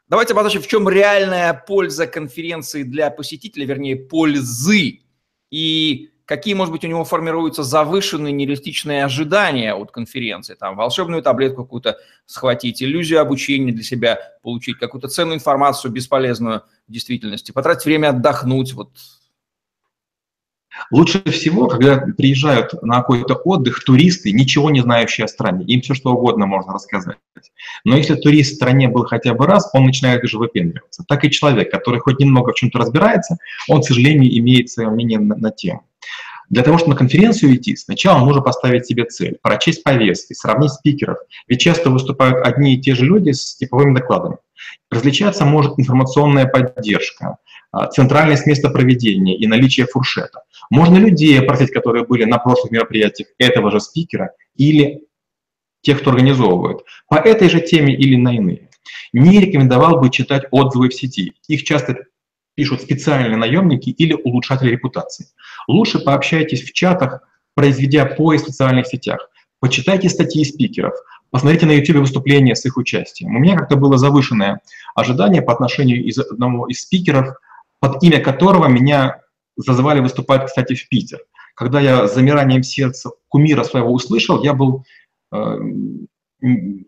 Давайте 0.09 0.33
обозначим, 0.33 0.63
в 0.63 0.67
чем 0.67 0.89
реальная 0.89 1.53
польза 1.55 2.07
конференции 2.07 2.83
для 2.83 3.11
посетителя, 3.11 3.67
вернее, 3.67 3.97
пользы. 3.97 5.01
И 5.51 6.11
какие, 6.27 6.55
может 6.55 6.73
быть, 6.73 6.85
у 6.85 6.89
него 6.89 7.05
формируются 7.05 7.63
завышенные 7.63 8.33
нереалистичные 8.33 9.05
ожидания 9.05 9.75
от 9.75 9.93
конференции, 9.93 10.55
там, 10.55 10.77
волшебную 10.77 11.23
таблетку 11.23 11.63
какую-то 11.65 11.99
схватить, 12.27 12.83
иллюзию 12.83 13.21
обучения 13.21 13.73
для 13.73 13.85
себя 13.85 14.19
получить, 14.43 14.79
какую-то 14.79 15.09
ценную 15.09 15.37
информацию 15.37 15.93
бесполезную 15.93 16.63
в 16.89 16.93
действительности, 16.93 17.53
потратить 17.53 17.87
время 17.87 18.09
отдохнуть, 18.09 18.75
вот 18.75 18.91
Лучше 20.91 21.23
всего, 21.31 21.67
когда 21.67 21.99
приезжают 21.99 22.81
на 22.83 22.97
какой-то 22.97 23.35
отдых 23.35 23.83
туристы, 23.85 24.33
ничего 24.33 24.71
не 24.71 24.81
знающие 24.81 25.25
о 25.25 25.29
стране. 25.29 25.65
Им 25.65 25.81
все 25.81 25.95
что 25.95 26.13
угодно 26.13 26.47
можно 26.47 26.73
рассказать. 26.73 27.17
Но 27.85 27.97
если 27.97 28.15
турист 28.15 28.53
в 28.53 28.57
стране 28.57 28.89
был 28.89 29.05
хотя 29.05 29.35
бы 29.35 29.47
раз, 29.47 29.69
он 29.73 29.85
начинает 29.85 30.25
уже 30.25 30.39
выпендриваться. 30.39 31.05
Так 31.09 31.25
и 31.25 31.31
человек, 31.31 31.71
который 31.71 32.01
хоть 32.01 32.21
немного 32.21 32.53
в 32.53 32.55
чем-то 32.55 32.79
разбирается, 32.79 33.39
он, 33.69 33.83
к 33.83 33.85
сожалению, 33.85 34.37
имеет 34.39 34.71
свое 34.71 34.91
мнение 34.91 35.19
на, 35.19 35.37
на 35.37 35.51
тему. 35.51 35.85
Для 36.49 36.63
того, 36.63 36.79
чтобы 36.79 36.93
на 36.93 36.99
конференцию 36.99 37.57
идти, 37.57 37.75
сначала 37.75 38.25
нужно 38.25 38.41
поставить 38.41 38.87
себе 38.87 39.05
цель, 39.05 39.37
прочесть 39.43 39.83
повестки, 39.83 40.33
сравнить 40.33 40.73
спикеров. 40.73 41.19
Ведь 41.49 41.61
часто 41.61 41.91
выступают 41.91 42.47
одни 42.47 42.75
и 42.75 42.81
те 42.81 42.95
же 42.95 43.05
люди 43.05 43.33
с 43.33 43.57
типовыми 43.57 43.97
докладами. 43.97 44.37
Различаться 44.91 45.45
может 45.45 45.79
информационная 45.79 46.47
поддержка, 46.47 47.39
центральность 47.93 48.47
места 48.47 48.71
проведения 48.71 49.37
и 49.37 49.47
наличие 49.47 49.87
фуршета. 49.87 50.43
Можно 50.71 50.97
людей 50.99 51.39
опросить, 51.39 51.71
которые 51.71 52.05
были 52.05 52.25
на 52.25 52.39
прошлых 52.39 52.71
мероприятиях 52.71 53.29
этого 53.39 53.71
же 53.71 53.81
спикера 53.81 54.33
или 54.57 55.05
тех, 55.83 56.01
кто 56.01 56.11
организовывает, 56.11 56.79
по 57.09 57.17
этой 57.17 57.49
же 57.49 57.61
теме 57.61 57.95
или 57.95 58.17
на 58.17 58.37
иные. 58.37 58.69
Не 59.13 59.41
рекомендовал 59.41 60.01
бы 60.01 60.11
читать 60.11 60.45
отзывы 60.51 60.89
в 60.89 60.95
сети. 60.95 61.35
Их 61.49 61.65
часто 61.65 61.97
пишут 62.55 62.83
специальные 62.83 63.37
наемники 63.37 63.91
или 63.91 64.13
улучшатели 64.13 64.71
репутации. 64.71 65.27
Лучше 65.69 66.01
пообщайтесь 66.01 66.63
в 66.63 66.73
чатах, 66.73 67.21
произведя 67.55 68.07
поиск 68.07 68.47
в 68.47 68.49
социальных 68.49 68.87
сетях. 68.87 69.31
Почитайте 69.61 70.09
статьи 70.09 70.45
спикеров, 70.45 70.95
посмотрите 71.31 71.67
на 71.67 71.73
YouTube 71.73 71.99
выступления 71.99 72.55
с 72.55 72.65
их 72.67 72.77
участием. 72.77 73.35
У 73.35 73.39
меня 73.39 73.57
как-то 73.57 73.77
было 73.77 73.97
завышенное 73.97 74.61
ожидание 74.95 75.43
по 75.43 75.53
отношению 75.53 76.05
из 76.05 76.19
одного 76.19 76.67
из 76.67 76.81
спикеров, 76.83 77.37
под 77.81 78.03
имя 78.03 78.21
которого 78.21 78.67
меня 78.67 79.21
зазывали 79.57 80.01
выступать, 80.01 80.47
кстати, 80.47 80.75
в 80.75 80.89
Питер. 80.89 81.21
Когда 81.55 81.81
я 81.81 82.07
с 82.07 82.15
замиранием 82.15 82.63
сердца 82.63 83.11
кумира 83.29 83.65
своего 83.65 83.93
услышал, 83.93 84.43
я 84.43 84.53
был 84.53 84.85
э, 85.33 85.59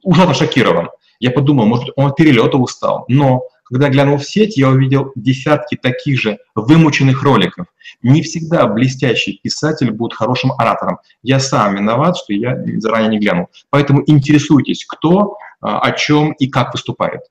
ужасно 0.03 0.35
шокирован. 0.35 0.91
Я 1.21 1.31
подумал, 1.31 1.67
может 1.67 1.89
он 1.97 2.07
от 2.07 2.17
перелета 2.17 2.59
устал. 2.59 3.05
Но 3.09 3.43
когда 3.65 3.89
глянул 3.89 4.19
в 4.19 4.25
сеть, 4.25 4.57
я 4.57 4.69
увидел 4.71 5.13
десятки 5.15 5.77
таких 5.77 6.21
же 6.21 6.39
вымученных 6.55 7.23
роликов. 7.23 7.67
Не 8.03 8.23
всегда 8.23 8.67
блестящий 8.67 9.41
писатель 9.43 9.91
будет 9.91 10.15
хорошим 10.15 10.53
оратором. 10.53 10.99
Я 11.23 11.39
сам 11.39 11.77
виноват, 11.77 12.17
что 12.17 12.33
я 12.33 12.57
заранее 12.79 13.11
не 13.11 13.19
глянул. 13.19 13.49
Поэтому 13.71 14.03
интересуйтесь, 14.07 14.87
кто, 14.87 15.37
а, 15.61 15.81
о 15.81 15.93
чем 15.93 16.33
и 16.33 16.49
как 16.49 16.73
выступает. 16.73 17.23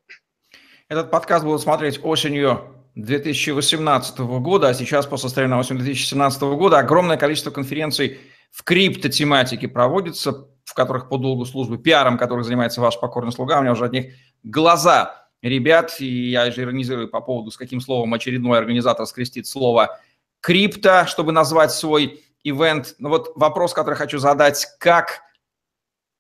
Этот 0.90 1.10
подкаст 1.10 1.44
будут 1.44 1.62
смотреть 1.62 2.00
осенью 2.04 2.62
2018 2.98 4.20
года, 4.20 4.70
а 4.70 4.74
сейчас 4.74 5.06
по 5.06 5.18
состоянию 5.18 5.56
на 5.56 5.60
осень 5.60 5.78
2017 5.78 6.42
года 6.42 6.80
огромное 6.80 7.18
количество 7.18 7.52
конференций 7.52 8.20
в 8.52 8.64
криптотематике 8.64 9.68
проводится, 9.68 10.48
в 10.66 10.74
которых 10.74 11.08
по 11.08 11.18
долгу 11.18 11.46
службы, 11.46 11.78
пиаром, 11.78 12.18
которых 12.18 12.46
занимается 12.46 12.82
ваш 12.82 13.00
покорный 13.00 13.32
слуга, 13.32 13.60
у 13.60 13.62
меня 13.62 13.74
уже 13.74 13.86
от 13.86 13.92
них 13.92 14.16
глаза 14.44 15.28
ребят, 15.44 15.96
и 16.00 16.32
я 16.32 16.50
же 16.50 16.64
иронизирую 16.64 17.08
по 17.08 17.22
поводу, 17.22 17.52
с 17.52 17.58
каким 17.58 17.82
словом 17.82 18.16
очередной 18.16 18.58
организатор 18.58 19.06
скрестит 19.06 19.46
слово 19.46 20.00
крипто, 20.42 21.06
чтобы 21.06 21.32
назвать 21.32 21.72
свой 21.72 22.24
ивент. 22.44 22.96
Но 22.98 23.10
вот 23.10 23.34
вопрос, 23.36 23.74
который 23.74 23.96
хочу 23.96 24.18
задать, 24.18 24.66
как 24.80 25.22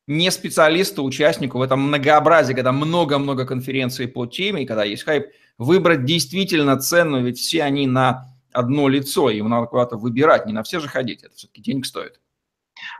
не 0.05 0.29
специалисту, 0.29 1.03
участнику 1.03 1.57
в 1.57 1.61
этом 1.63 1.81
многообразии, 1.81 2.53
когда 2.53 2.71
много-много 2.71 3.45
конференций 3.45 4.07
по 4.07 4.27
теме, 4.27 4.61
и 4.61 4.65
когда 4.67 4.83
есть 4.83 5.03
хайп, 5.03 5.25
выбрать 5.57 6.05
действительно 6.05 6.77
ценную, 6.77 7.25
ведь 7.25 7.39
все 7.39 7.63
они 7.63 7.87
на 7.87 8.33
одно 8.51 8.87
лицо, 8.87 9.29
и 9.29 9.37
его 9.37 9.47
надо 9.47 9.67
куда-то 9.67 9.97
выбирать, 9.97 10.45
не 10.45 10.53
на 10.53 10.63
все 10.63 10.79
же 10.79 10.87
ходить, 10.87 11.23
это 11.23 11.35
все-таки 11.35 11.61
денег 11.61 11.85
стоит. 11.85 12.19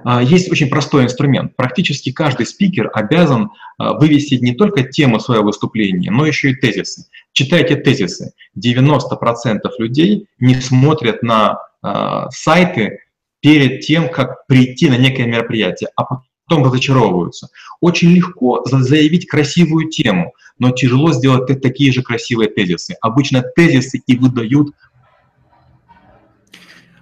А, 0.04 0.22
есть 0.22 0.52
очень 0.52 0.70
простой 0.70 1.06
инструмент. 1.06 1.56
Практически 1.56 2.12
каждый 2.12 2.46
спикер 2.46 2.90
обязан 2.94 3.52
а, 3.78 3.94
вывести 3.94 4.36
не 4.36 4.54
только 4.54 4.84
тему 4.84 5.20
своего 5.20 5.46
выступления, 5.46 6.12
но 6.12 6.26
еще 6.26 6.52
и 6.52 6.56
тезисы. 6.56 7.06
Читайте 7.34 7.76
тезисы. 7.76 8.34
90% 8.58 9.60
людей 9.78 10.28
не 10.40 10.56
смотрят 10.56 11.24
на 11.24 11.60
а, 11.82 12.30
сайты 12.32 13.00
перед 13.40 13.82
тем, 13.82 14.10
как 14.10 14.48
прийти 14.48 14.90
на 14.90 14.98
некое 14.98 15.26
мероприятие, 15.26 15.90
а 15.96 16.06
потом 16.48 16.64
разочаровываются. 16.64 17.50
Очень 17.82 18.12
легко 18.12 18.64
заявить 18.66 19.28
красивую 19.28 19.90
тему, 19.90 20.34
но 20.60 20.72
тяжело 20.72 21.12
сделать 21.12 21.62
такие 21.62 21.92
же 21.92 22.02
красивые 22.02 22.50
тезисы. 22.50 22.96
Обычно 23.02 23.44
тезисы 23.56 24.02
и 24.06 24.18
выдают 24.18 24.70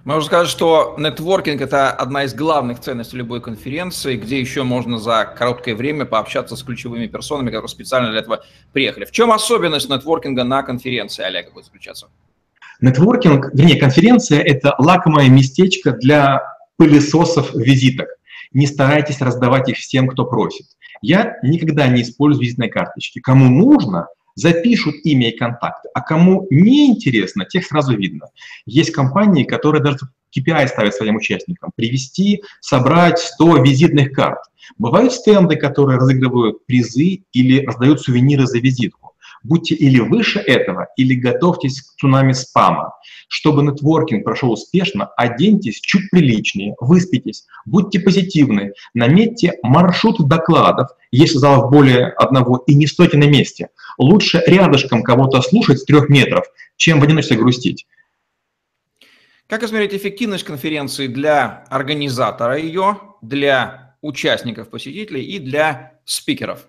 можно 0.03 0.21
сказать, 0.21 0.49
что 0.49 0.93
нетворкинг– 0.99 1.61
это 1.63 1.89
одна 1.89 2.25
из 2.25 2.35
главных 2.35 2.79
ценностей 2.79 3.17
любой 3.17 3.41
конференции, 3.41 4.17
где 4.17 4.39
еще 4.39 4.61
можно 4.61 4.99
за 4.99 5.25
короткое 5.35 5.73
время 5.73 6.05
пообщаться 6.05 6.55
с 6.55 6.61
ключевыми 6.61 7.07
персонами, 7.07 7.47
которые 7.47 7.69
специально 7.69 8.11
для 8.11 8.19
этого 8.19 8.43
приехали. 8.71 9.05
В 9.05 9.11
чем 9.11 9.31
особенность 9.31 9.89
нетворкинга 9.89 10.43
на 10.43 10.61
конференции, 10.61 11.23
Олег, 11.23 11.51
будет 11.53 11.65
заключаться? 11.65 12.09
Нетворкинг, 12.81 13.49
вернее, 13.55 13.79
конференция– 13.79 14.41
это 14.43 14.75
лакомое 14.77 15.27
местечко 15.27 15.93
для 15.93 16.43
пылесосов 16.77 17.55
визиток. 17.55 18.07
Не 18.53 18.67
старайтесь 18.67 19.21
раздавать 19.21 19.69
их 19.69 19.77
всем, 19.77 20.07
кто 20.07 20.25
просит. 20.25 20.65
Я 21.01 21.37
никогда 21.43 21.87
не 21.87 22.01
использую 22.01 22.43
визитные 22.43 22.69
карточки. 22.69 23.19
Кому 23.19 23.49
нужно, 23.49 24.07
запишут 24.35 24.95
имя 25.03 25.29
и 25.29 25.37
контакты, 25.37 25.89
а 25.93 26.01
кому 26.01 26.45
не 26.49 26.87
интересно, 26.87 27.45
тех 27.45 27.65
сразу 27.65 27.95
видно. 27.97 28.27
Есть 28.65 28.91
компании, 28.91 29.43
которые 29.43 29.81
даже 29.81 29.97
KPI 30.37 30.67
ставят 30.67 30.93
своим 30.93 31.15
участникам, 31.15 31.71
привести, 31.75 32.43
собрать 32.59 33.19
100 33.19 33.63
визитных 33.63 34.11
карт. 34.11 34.39
Бывают 34.77 35.13
стенды, 35.13 35.55
которые 35.55 35.97
разыгрывают 35.97 36.65
призы 36.65 37.23
или 37.31 37.65
раздают 37.65 38.01
сувениры 38.01 38.45
за 38.45 38.59
визитку. 38.59 39.04
Будьте 39.43 39.75
или 39.75 39.99
выше 39.99 40.39
этого, 40.39 40.87
или 40.97 41.13
готовьтесь 41.13 41.81
к 41.81 41.95
цунами 41.99 42.33
спама. 42.33 42.93
Чтобы 43.27 43.63
нетворкинг 43.63 44.23
прошел 44.23 44.51
успешно, 44.51 45.07
оденьтесь 45.17 45.79
чуть 45.79 46.09
приличнее, 46.09 46.75
выспитесь, 46.79 47.45
будьте 47.65 47.99
позитивны, 47.99 48.73
наметьте 48.93 49.53
маршрут 49.63 50.27
докладов, 50.27 50.89
если 51.11 51.37
залов 51.37 51.71
более 51.71 52.07
одного, 52.07 52.63
и 52.67 52.73
не 52.73 52.87
стойте 52.87 53.17
на 53.17 53.25
месте. 53.25 53.69
Лучше 53.97 54.43
рядышком 54.45 55.03
кого-то 55.03 55.41
слушать 55.41 55.79
с 55.79 55.85
трех 55.85 56.09
метров, 56.09 56.45
чем 56.75 56.99
в 56.99 57.03
одиночестве 57.03 57.37
грустить. 57.37 57.85
Как 59.47 59.61
измерить 59.61 59.93
эффективность 59.93 60.43
конференции 60.43 61.05
для 61.05 61.65
организатора 61.69 62.57
ее, 62.57 62.99
для 63.21 63.95
участников, 64.01 64.69
посетителей 64.69 65.23
и 65.23 65.39
для 65.39 65.99
спикеров? 66.03 66.67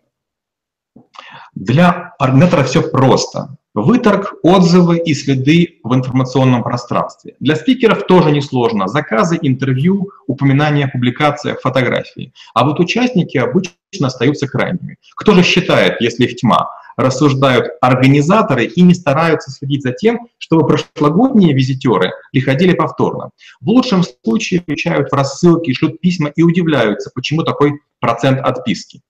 Для 1.55 2.15
организатора 2.19 2.65
все 2.65 2.83
просто. 2.83 3.57
Выторг, 3.77 4.37
отзывы 4.43 4.97
и 4.97 5.13
следы 5.13 5.81
в 5.85 5.95
информационном 5.95 6.63
пространстве. 6.63 7.35
Для 7.41 7.57
спикеров 7.57 8.07
тоже 8.07 8.31
несложно. 8.31 8.89
Заказы, 8.89 9.39
интервью, 9.43 10.13
упоминания, 10.27 10.89
публикация, 10.89 11.57
фотографии. 11.57 12.33
А 12.55 12.65
вот 12.65 12.81
участники 12.81 13.37
обычно 13.37 14.07
остаются 14.07 14.49
крайними. 14.49 14.97
Кто 15.15 15.35
же 15.35 15.43
считает, 15.43 16.01
если 16.01 16.25
их 16.25 16.37
тьма? 16.37 16.71
Рассуждают 16.97 17.67
организаторы 17.83 18.65
и 18.65 18.81
не 18.81 18.95
стараются 18.95 19.51
следить 19.51 19.83
за 19.83 19.93
тем, 19.93 20.27
чтобы 20.39 20.67
прошлогодние 20.67 21.53
визитеры 21.53 22.13
приходили 22.33 22.73
повторно. 22.73 23.29
В 23.61 23.69
лучшем 23.69 24.03
случае 24.25 24.61
включают 24.61 25.11
в 25.11 25.13
рассылки, 25.13 25.75
шлют 25.75 26.01
письма 26.01 26.31
и 26.35 26.43
удивляются, 26.43 27.11
почему 27.15 27.43
такой 27.43 27.81
процент 28.01 28.41
отписки 28.41 29.03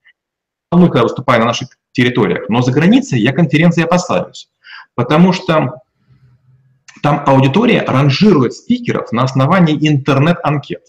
волнует, 0.70 0.92
когда 0.92 1.04
выступаю 1.04 1.40
на 1.40 1.46
наших 1.46 1.68
территориях, 1.92 2.48
но 2.48 2.62
за 2.62 2.72
границей 2.72 3.20
я 3.20 3.32
конференции 3.32 3.84
опасаюсь, 3.84 4.48
потому 4.94 5.32
что 5.32 5.80
там 7.02 7.22
аудитория 7.26 7.82
ранжирует 7.82 8.54
спикеров 8.54 9.12
на 9.12 9.22
основании 9.22 9.76
интернет-анкет. 9.88 10.82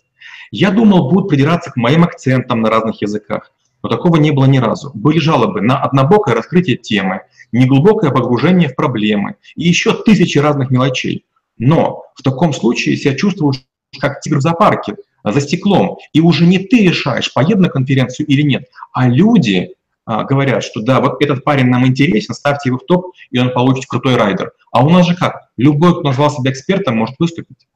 Я 0.52 0.72
думал, 0.72 1.10
будут 1.10 1.30
придираться 1.30 1.72
к 1.72 1.76
моим 1.76 2.04
акцентам 2.04 2.62
на 2.62 2.70
разных 2.70 3.02
языках, 3.02 3.52
но 3.84 3.90
такого 3.90 4.16
не 4.16 4.32
было 4.32 4.46
ни 4.46 4.58
разу. 4.58 4.92
Были 4.94 5.20
жалобы 5.20 5.62
на 5.62 5.82
однобокое 5.82 6.34
раскрытие 6.34 6.78
темы, 6.78 7.22
неглубокое 7.52 8.12
погружение 8.12 8.70
в 8.70 8.76
проблемы 8.76 9.36
и 9.56 9.68
еще 9.68 9.94
тысячи 9.94 10.38
разных 10.38 10.72
мелочей. 10.72 11.26
Но 11.58 12.04
в 12.16 12.24
таком 12.24 12.54
случае 12.54 12.98
себя 12.98 13.16
чувствую 13.16 13.54
как 14.00 14.22
тигр 14.22 14.38
в 14.38 14.42
зоопарке, 14.42 14.96
за 15.32 15.42
стеклом. 15.42 15.98
И 16.14 16.22
уже 16.22 16.46
не 16.46 16.60
ты 16.60 16.88
решаешь, 16.88 17.34
поеду 17.34 17.62
на 17.62 17.70
конференцию 17.70 18.28
или 18.28 18.42
нет, 18.42 18.70
а 18.92 19.08
люди 19.08 19.74
а, 20.06 20.24
говорят, 20.24 20.64
что 20.64 20.82
да, 20.82 21.02
вот 21.02 21.22
этот 21.22 21.44
парень 21.44 21.66
нам 21.66 21.86
интересен, 21.86 22.34
ставьте 22.34 22.70
его 22.70 22.78
в 22.78 22.86
топ, 22.86 23.14
и 23.30 23.40
он 23.40 23.52
получит 23.52 23.88
крутой 23.88 24.16
райдер. 24.16 24.54
А 24.72 24.86
у 24.86 24.90
нас 24.90 25.06
же 25.06 25.16
как? 25.16 25.50
Любой, 25.58 25.92
кто 25.92 26.02
назвал 26.02 26.32
себя 26.32 26.52
экспертом, 26.52 26.98
может 26.98 27.16
выступить. 27.20 27.68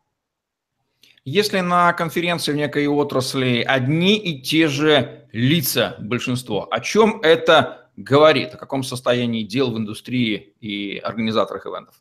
Если 1.25 1.59
на 1.59 1.93
конференции 1.93 2.51
в 2.51 2.55
некой 2.55 2.87
отрасли 2.87 3.63
одни 3.67 4.17
и 4.17 4.41
те 4.41 4.67
же 4.67 5.27
лица 5.31 5.95
большинство, 5.99 6.67
о 6.71 6.79
чем 6.79 7.19
это 7.21 7.89
говорит? 7.95 8.55
О 8.55 8.57
каком 8.57 8.83
состоянии 8.83 9.43
дел 9.43 9.71
в 9.71 9.77
индустрии 9.77 10.53
и 10.61 10.97
организаторах 10.97 11.65
ивентов? 11.65 11.95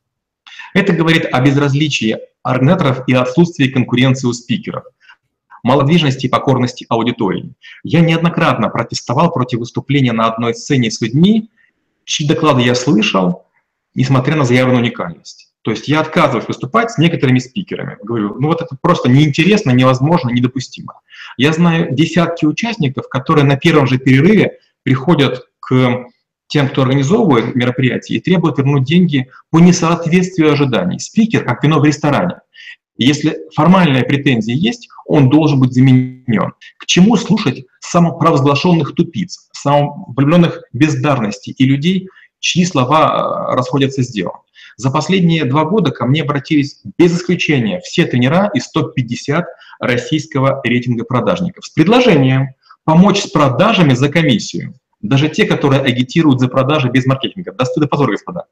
Это 0.74 0.92
говорит 0.92 1.26
о 1.30 1.40
безразличии 1.40 2.18
организаторов 2.42 3.02
и 3.06 3.14
отсутствие 3.14 3.70
конкуренции 3.70 4.26
у 4.26 4.32
спикеров, 4.32 4.84
малодвижности 5.62 6.26
и 6.26 6.28
покорности 6.28 6.86
аудитории. 6.88 7.54
Я 7.82 8.00
неоднократно 8.00 8.68
протестовал 8.68 9.30
против 9.32 9.58
выступления 9.58 10.12
на 10.12 10.26
одной 10.26 10.54
сцене 10.54 10.90
с 10.90 11.00
людьми, 11.00 11.50
чьи 12.04 12.26
доклады 12.26 12.62
я 12.62 12.74
слышал, 12.74 13.46
несмотря 13.94 14.36
на 14.36 14.44
заявленную 14.44 14.82
уникальность. 14.82 15.50
То 15.62 15.70
есть 15.70 15.88
я 15.88 16.00
отказываюсь 16.00 16.48
выступать 16.48 16.90
с 16.90 16.98
некоторыми 16.98 17.38
спикерами. 17.38 17.98
Говорю, 18.02 18.36
ну 18.38 18.48
вот 18.48 18.62
это 18.62 18.76
просто 18.80 19.10
неинтересно, 19.10 19.72
невозможно, 19.72 20.30
недопустимо. 20.30 21.00
Я 21.36 21.52
знаю 21.52 21.94
десятки 21.94 22.46
участников, 22.46 23.08
которые 23.08 23.44
на 23.44 23.56
первом 23.56 23.86
же 23.86 23.98
перерыве 23.98 24.58
приходят 24.82 25.44
к 25.60 26.06
тем, 26.46 26.68
кто 26.68 26.82
организовывает 26.82 27.54
мероприятие, 27.54 28.18
и 28.18 28.20
требуют 28.20 28.58
вернуть 28.58 28.84
деньги 28.84 29.30
по 29.50 29.60
несоответствию 29.60 30.52
ожиданий. 30.52 30.98
Спикер, 30.98 31.44
как 31.44 31.62
вино 31.62 31.78
в 31.78 31.84
ресторане. 31.84 32.40
Если 33.04 33.38
формальная 33.54 34.02
претензия 34.02 34.54
есть, 34.54 34.88
он 35.06 35.30
должен 35.30 35.58
быть 35.58 35.72
заменен. 35.72 36.52
К 36.78 36.86
чему 36.86 37.16
слушать 37.16 37.64
самопровозглашенных 37.80 38.94
тупиц, 38.94 39.48
самовлюбленных 39.52 40.62
бездарностей 40.72 41.54
и 41.56 41.64
людей, 41.64 42.08
чьи 42.40 42.64
слова 42.64 43.48
э, 43.52 43.56
расходятся 43.56 44.02
с 44.02 44.08
делом? 44.08 44.40
За 44.76 44.90
последние 44.90 45.44
два 45.46 45.64
года 45.64 45.90
ко 45.90 46.06
мне 46.06 46.22
обратились 46.22 46.80
без 46.98 47.16
исключения 47.16 47.80
все 47.80 48.04
тренера 48.04 48.50
из 48.54 48.70
топ-50 48.70 49.44
российского 49.80 50.60
рейтинга 50.62 51.04
продажников 51.04 51.64
с 51.64 51.70
предложением 51.70 52.54
помочь 52.84 53.22
с 53.22 53.26
продажами 53.28 53.94
за 53.94 54.10
комиссию. 54.10 54.74
Даже 55.00 55.28
те, 55.28 55.46
которые 55.46 55.80
агитируют 55.80 56.40
за 56.40 56.48
продажи 56.48 56.90
без 56.90 57.06
маркетинга. 57.06 57.52
Да 57.52 57.64
стыда 57.64 57.86
позор, 57.86 58.10
господа. 58.10 58.44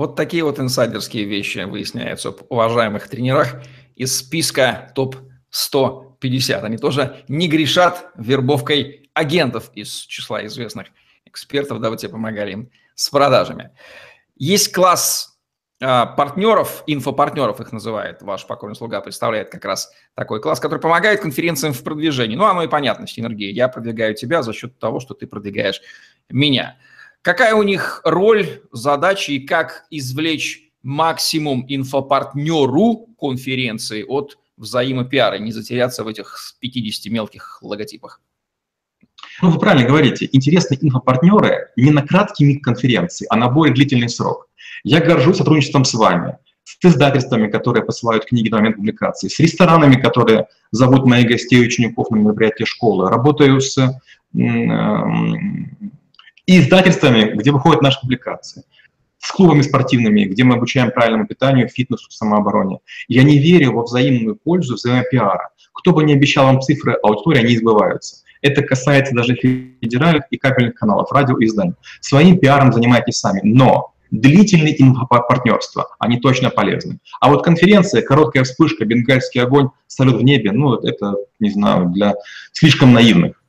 Вот 0.00 0.16
такие 0.16 0.44
вот 0.44 0.58
инсайдерские 0.58 1.24
вещи 1.24 1.58
выясняются 1.58 2.30
об 2.30 2.40
уважаемых 2.48 3.06
тренерах 3.06 3.56
из 3.96 4.16
списка 4.16 4.90
топ-150. 4.94 6.62
Они 6.62 6.78
тоже 6.78 7.22
не 7.28 7.48
грешат 7.48 8.10
вербовкой 8.16 9.10
агентов 9.12 9.70
из 9.74 9.92
числа 9.92 10.46
известных 10.46 10.86
экспертов, 11.26 11.82
дабы 11.82 11.98
тебе 11.98 12.12
помогали 12.12 12.52
им 12.52 12.70
с 12.94 13.10
продажами. 13.10 13.72
Есть 14.36 14.72
класс 14.72 15.38
а, 15.82 16.06
партнеров, 16.06 16.82
инфопартнеров 16.86 17.60
их 17.60 17.70
называет, 17.70 18.22
ваш 18.22 18.46
покорный 18.46 18.76
слуга 18.76 19.02
представляет 19.02 19.50
как 19.50 19.66
раз 19.66 19.92
такой 20.14 20.40
класс, 20.40 20.60
который 20.60 20.80
помогает 20.80 21.20
конференциям 21.20 21.74
в 21.74 21.84
продвижении. 21.84 22.36
Ну, 22.36 22.46
оно 22.46 22.62
и 22.62 22.68
понятно, 22.68 23.06
синергия. 23.06 23.50
Я 23.50 23.68
продвигаю 23.68 24.14
тебя 24.14 24.42
за 24.42 24.54
счет 24.54 24.78
того, 24.78 24.98
что 24.98 25.12
ты 25.12 25.26
продвигаешь 25.26 25.82
меня. 26.30 26.78
Какая 27.22 27.54
у 27.54 27.62
них 27.62 28.00
роль, 28.04 28.62
задача 28.72 29.32
и 29.32 29.40
как 29.40 29.84
извлечь 29.90 30.70
максимум 30.82 31.66
инфопартнеру 31.68 33.08
конференции 33.20 34.02
от 34.02 34.38
взаимопиара, 34.56 35.36
не 35.38 35.52
затеряться 35.52 36.02
в 36.02 36.08
этих 36.08 36.56
50 36.60 37.12
мелких 37.12 37.58
логотипах? 37.62 38.22
Ну, 39.42 39.50
вы 39.50 39.58
правильно 39.58 39.86
говорите, 39.86 40.28
интересны 40.32 40.78
инфопартнеры 40.80 41.68
не 41.76 41.90
на 41.90 42.06
краткий 42.06 42.46
миг 42.46 42.64
конференции, 42.64 43.26
а 43.28 43.36
на 43.36 43.48
более 43.50 43.74
длительный 43.74 44.08
срок. 44.08 44.48
Я 44.82 45.00
горжусь 45.00 45.36
сотрудничеством 45.36 45.84
с 45.84 45.92
вами, 45.92 46.38
с 46.64 46.82
издательствами, 46.82 47.50
которые 47.50 47.84
посылают 47.84 48.24
книги 48.24 48.48
на 48.48 48.58
момент 48.58 48.76
публикации, 48.76 49.28
с 49.28 49.38
ресторанами, 49.38 50.00
которые 50.00 50.46
зовут 50.70 51.04
моих 51.04 51.28
гостей 51.28 51.60
и 51.62 51.66
учеников 51.66 52.10
на 52.10 52.16
мероприятия 52.16 52.64
школы. 52.64 53.10
Работаю 53.10 53.60
с 53.60 53.76
э, 56.56 56.60
издательствами, 56.60 57.32
где 57.34 57.50
выходят 57.50 57.82
наши 57.82 58.00
публикации 58.00 58.64
с 59.18 59.32
клубами 59.32 59.62
спортивными, 59.62 60.24
где 60.24 60.44
мы 60.44 60.54
обучаем 60.54 60.90
правильному 60.90 61.26
питанию, 61.26 61.68
фитнесу, 61.68 62.10
самообороне. 62.10 62.78
Я 63.06 63.22
не 63.22 63.38
верю 63.38 63.72
во 63.72 63.82
взаимную 63.82 64.36
пользу, 64.36 64.76
взаимопиара. 64.76 65.50
Кто 65.74 65.92
бы 65.92 66.04
ни 66.04 66.12
обещал 66.12 66.46
вам 66.46 66.62
цифры, 66.62 66.94
аудитории, 67.02 67.40
они 67.40 67.54
избываются. 67.54 68.24
Это 68.42 68.62
касается 68.62 69.14
даже 69.14 69.34
федеральных 69.34 70.24
и 70.30 70.38
кабельных 70.38 70.74
каналов, 70.74 71.12
радио 71.12 71.36
и 71.38 71.44
изданий. 71.44 71.74
Своим 72.00 72.38
пиаром 72.38 72.72
занимайтесь 72.72 73.18
сами, 73.18 73.40
но 73.44 73.92
длительные 74.10 74.80
инфопартнерства, 74.80 75.94
они 75.98 76.18
точно 76.18 76.50
полезны. 76.50 76.98
А 77.20 77.28
вот 77.28 77.44
конференция, 77.44 78.02
короткая 78.02 78.44
вспышка, 78.44 78.84
бенгальский 78.84 79.42
огонь, 79.42 79.68
салют 79.86 80.16
в 80.16 80.22
небе, 80.22 80.52
ну, 80.52 80.74
это, 80.74 81.16
не 81.38 81.50
знаю, 81.50 81.90
для 81.90 82.14
слишком 82.52 82.92
наивных. 82.92 83.39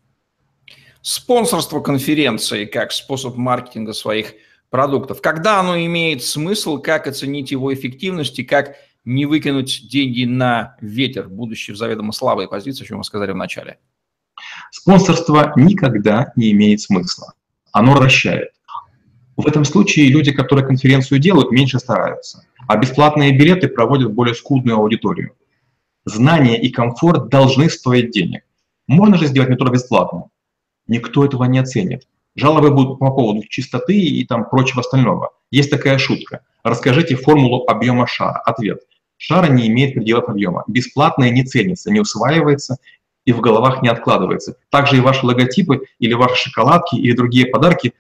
Спонсорство 1.02 1.80
конференции 1.80 2.66
как 2.66 2.92
способ 2.92 3.36
маркетинга 3.36 3.94
своих 3.94 4.34
продуктов. 4.70 5.22
Когда 5.22 5.60
оно 5.60 5.78
имеет 5.78 6.24
смысл, 6.24 6.78
как 6.78 7.08
оценить 7.08 7.52
его 7.52 7.74
эффективность 7.74 8.38
и 8.38 8.44
как 8.44 8.76
не 9.04 9.26
выкинуть 9.26 9.88
деньги 9.90 10.26
на 10.26 10.78
ветер, 10.80 11.28
будучи 11.28 11.72
в 11.72 11.78
заведомо 11.78 12.12
слабой 12.12 12.48
позиции, 12.48 12.84
о 12.84 12.88
чем 12.88 12.98
мы 13.00 13.04
сказали 13.04 13.32
в 13.32 13.36
начале? 13.36 13.80
Спонсорство 14.72 15.54
никогда 15.56 16.32
не 16.36 16.52
имеет 16.52 16.82
смысла. 16.82 17.34
Оно 17.72 17.94
вращает. 17.94 18.50
В 19.38 19.48
этом 19.48 19.66
случае 19.66 20.10
люди, 20.10 20.32
которые 20.32 20.68
конференцию 20.68 21.20
делают, 21.20 21.52
меньше 21.52 21.80
стараются, 21.80 22.46
а 22.68 22.78
бесплатные 22.78 23.36
билеты 23.36 23.70
проводят 23.70 24.14
более 24.14 24.36
скудную 24.36 24.78
аудиторию. 24.78 25.36
Знания 26.06 26.62
и 26.62 26.70
комфорт 26.70 27.30
должны 27.30 27.70
стоить 27.70 28.12
денег. 28.12 28.44
Можно 28.88 29.18
же 29.18 29.28
сделать 29.28 29.50
метро 29.50 29.70
бесплатно. 29.72 30.30
Никто 30.92 31.24
этого 31.24 31.46
не 31.46 31.58
оценит. 31.58 32.06
Жалобы 32.36 32.70
будут 32.70 33.00
по 33.00 33.12
поводу 33.12 33.44
чистоты 33.48 33.98
и 33.98 34.26
там 34.26 34.50
прочего 34.50 34.82
остального. 34.82 35.32
Есть 35.50 35.72
такая 35.72 35.98
шутка. 35.98 36.42
Расскажите 36.64 37.16
формулу 37.16 37.64
объема 37.66 38.08
шара. 38.08 38.42
Ответ. 38.46 38.82
Шара 39.16 39.48
не 39.48 39.68
имеет 39.68 39.94
пределов 39.94 40.28
объема. 40.28 40.66
Бесплатное 40.68 41.30
не 41.30 41.46
ценится, 41.46 41.92
не 41.92 42.02
усваивается 42.02 42.76
и 43.24 43.32
в 43.32 43.40
головах 43.40 43.82
не 43.82 43.88
откладывается. 43.88 44.58
Также 44.70 44.98
и 44.98 45.00
ваши 45.00 45.26
логотипы 45.26 45.86
или 46.00 46.14
ваши 46.14 46.50
шоколадки 46.50 46.98
или 46.98 47.14
другие 47.14 47.46
подарки 47.46 47.94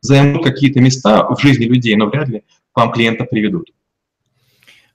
займут 0.00 0.42
какие-то 0.42 0.80
места 0.80 1.28
в 1.28 1.40
жизни 1.40 1.66
людей, 1.66 1.94
но 1.94 2.06
вряд 2.06 2.26
ли 2.26 2.42
к 2.72 2.76
вам 2.76 2.90
клиента 2.90 3.24
приведут. 3.24 3.70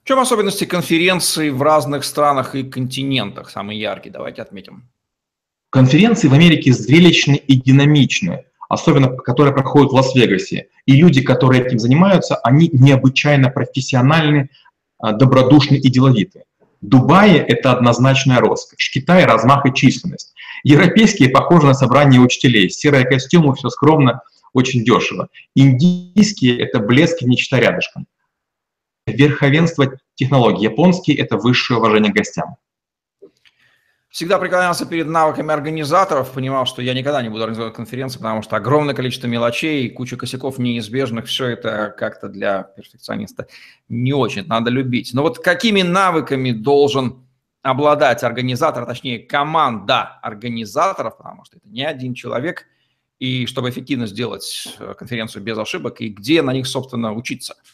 В 0.04 0.06
чем 0.06 0.18
особенности 0.18 0.64
конференций 0.64 1.48
в 1.48 1.62
разных 1.62 2.04
странах 2.04 2.54
и 2.54 2.62
континентах? 2.62 3.48
Самые 3.48 3.80
яркие, 3.80 4.12
давайте 4.12 4.42
отметим. 4.42 4.84
Конференции 5.70 6.28
в 6.28 6.34
Америке 6.34 6.72
зрелищны 6.72 7.34
и 7.34 7.56
динамичны, 7.56 8.44
особенно 8.68 9.08
которые 9.08 9.52
проходят 9.52 9.90
в 9.92 9.94
Лас-Вегасе. 9.94 10.68
И 10.86 10.92
люди, 10.92 11.20
которые 11.20 11.64
этим 11.64 11.78
занимаются, 11.78 12.36
они 12.36 12.70
необычайно 12.72 13.50
профессиональны, 13.50 14.50
а, 14.98 15.12
добродушны 15.12 15.76
и 15.76 15.90
деловиты. 15.90 16.44
Дубае 16.80 17.38
это 17.38 17.72
однозначная 17.72 18.38
роскошь, 18.38 18.90
Китай– 18.92 19.24
размах 19.26 19.66
и 19.66 19.74
численность. 19.74 20.34
Европейские 20.64 21.28
похожи 21.28 21.66
на 21.66 21.74
собрание 21.74 22.20
учителей, 22.20 22.70
серые 22.70 23.04
костюмы, 23.04 23.54
все 23.54 23.68
скромно, 23.68 24.22
очень 24.52 24.84
дешево. 24.84 25.28
Индийские– 25.54 26.58
это 26.60 26.78
блеск 26.78 27.22
и 27.22 27.26
нечто 27.26 27.58
рядышком. 27.58 28.06
Верховенство 29.06 29.98
технологий. 30.14 30.64
Японские– 30.64 31.16
это 31.18 31.36
высшее 31.36 31.78
уважение 31.78 32.12
к 32.12 32.16
гостям. 32.16 32.56
Всегда 34.18 34.40
преклонялся 34.40 34.84
перед 34.84 35.06
навыками 35.06 35.52
организаторов, 35.52 36.32
понимал, 36.32 36.66
что 36.66 36.82
я 36.82 36.92
никогда 36.92 37.22
не 37.22 37.28
буду 37.28 37.44
организовать 37.44 37.74
конференции, 37.74 38.18
потому 38.18 38.42
что 38.42 38.56
огромное 38.56 38.92
количество 38.92 39.28
мелочей, 39.28 39.88
куча 39.90 40.16
косяков 40.16 40.58
неизбежных, 40.58 41.26
все 41.26 41.50
это 41.50 41.94
как-то 41.96 42.28
для 42.28 42.64
перфекциониста 42.64 43.46
не 43.88 44.12
очень, 44.12 44.44
надо 44.48 44.72
любить. 44.72 45.14
Но 45.14 45.22
вот 45.22 45.38
какими 45.38 45.82
навыками 45.82 46.50
должен 46.50 47.28
обладать 47.62 48.24
организатор, 48.24 48.86
точнее 48.86 49.20
команда 49.20 50.18
организаторов, 50.20 51.16
потому 51.16 51.44
что 51.44 51.58
это 51.58 51.68
не 51.68 51.84
один 51.84 52.14
человек, 52.14 52.66
и 53.20 53.46
чтобы 53.46 53.70
эффективно 53.70 54.08
сделать 54.08 54.76
э, 54.80 54.94
конференцию 54.98 55.44
без 55.44 55.56
ошибок, 55.58 56.00
и 56.00 56.08
где 56.08 56.42
на 56.42 56.52
них, 56.52 56.66
собственно, 56.66 57.14
учиться– 57.14 57.54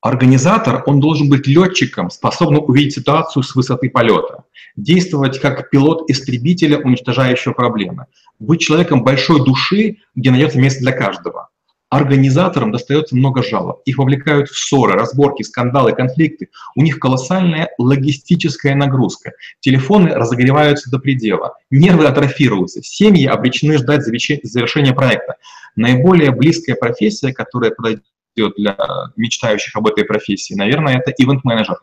Организатор, 0.00 0.84
он 0.86 1.00
должен 1.00 1.28
быть 1.28 1.48
летчиком, 1.48 2.10
способным 2.10 2.62
увидеть 2.64 2.94
ситуацию 2.94 3.42
с 3.42 3.56
высоты 3.56 3.90
полета, 3.90 4.44
действовать 4.76 5.40
как 5.40 5.70
пилот 5.70 6.08
истребителя, 6.08 6.78
уничтожающего 6.78 7.52
проблемы, 7.52 8.06
быть 8.38 8.60
человеком 8.60 9.02
большой 9.02 9.44
души, 9.44 9.96
где 10.14 10.30
найдется 10.30 10.60
место 10.60 10.80
для 10.80 10.92
каждого. 10.92 11.48
Организаторам 11.90 12.70
достается 12.70 13.16
много 13.16 13.42
жалоб, 13.42 13.80
их 13.86 13.98
вовлекают 13.98 14.50
в 14.50 14.56
ссоры, 14.56 14.92
разборки, 14.92 15.42
скандалы, 15.42 15.92
конфликты. 15.92 16.50
У 16.76 16.82
них 16.82 17.00
колоссальная 17.00 17.70
логистическая 17.78 18.74
нагрузка. 18.74 19.32
Телефоны 19.60 20.10
разогреваются 20.10 20.90
до 20.90 20.98
предела, 20.98 21.54
нервы 21.70 22.06
атрофируются, 22.06 22.82
семьи 22.82 23.26
обречены 23.26 23.78
ждать 23.78 24.04
завершения 24.04 24.92
проекта. 24.92 25.36
Наиболее 25.76 26.30
близкая 26.30 26.76
профессия, 26.76 27.32
которая 27.32 27.70
подойдет 27.70 28.04
идет 28.38 28.54
для 28.56 28.76
мечтающих 29.16 29.74
об 29.76 29.86
этой 29.86 30.04
профессии, 30.04 30.54
наверное, 30.54 30.98
это 30.98 31.10
ивент-менеджер. 31.10 31.78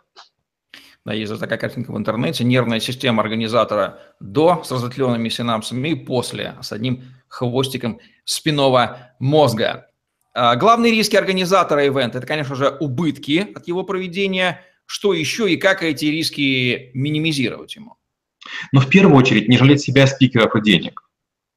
Да, 1.05 1.13
есть 1.13 1.39
такая 1.39 1.59
картинка 1.59 1.91
в 1.91 1.97
интернете. 1.97 2.43
Нервная 2.43 2.79
система 2.79 3.21
организатора 3.21 3.99
до 4.19 4.63
с 4.63 4.71
разветвленными 4.71 5.29
синапсами 5.29 5.89
и 5.89 5.95
после 5.95 6.55
с 6.61 6.71
одним 6.71 7.03
хвостиком 7.27 7.99
спинного 8.23 9.11
мозга. 9.19 9.87
А, 10.33 10.55
главные 10.55 10.91
риски 10.91 11.15
организатора 11.15 11.85
ивента– 11.85 12.17
это, 12.19 12.25
конечно 12.25 12.55
же, 12.55 12.75
убытки 12.79 13.47
от 13.53 13.67
его 13.67 13.83
проведения. 13.83 14.61
Что 14.87 15.13
еще 15.13 15.51
и 15.51 15.57
как 15.57 15.83
эти 15.83 16.05
риски 16.05 16.89
минимизировать 16.95 17.75
ему? 17.75 17.97
Но 18.71 18.81
в 18.81 18.89
первую 18.89 19.15
очередь 19.15 19.47
не 19.47 19.57
жалеть 19.57 19.81
себя, 19.81 20.07
спикеров 20.07 20.55
и 20.55 20.61
денег. 20.61 21.04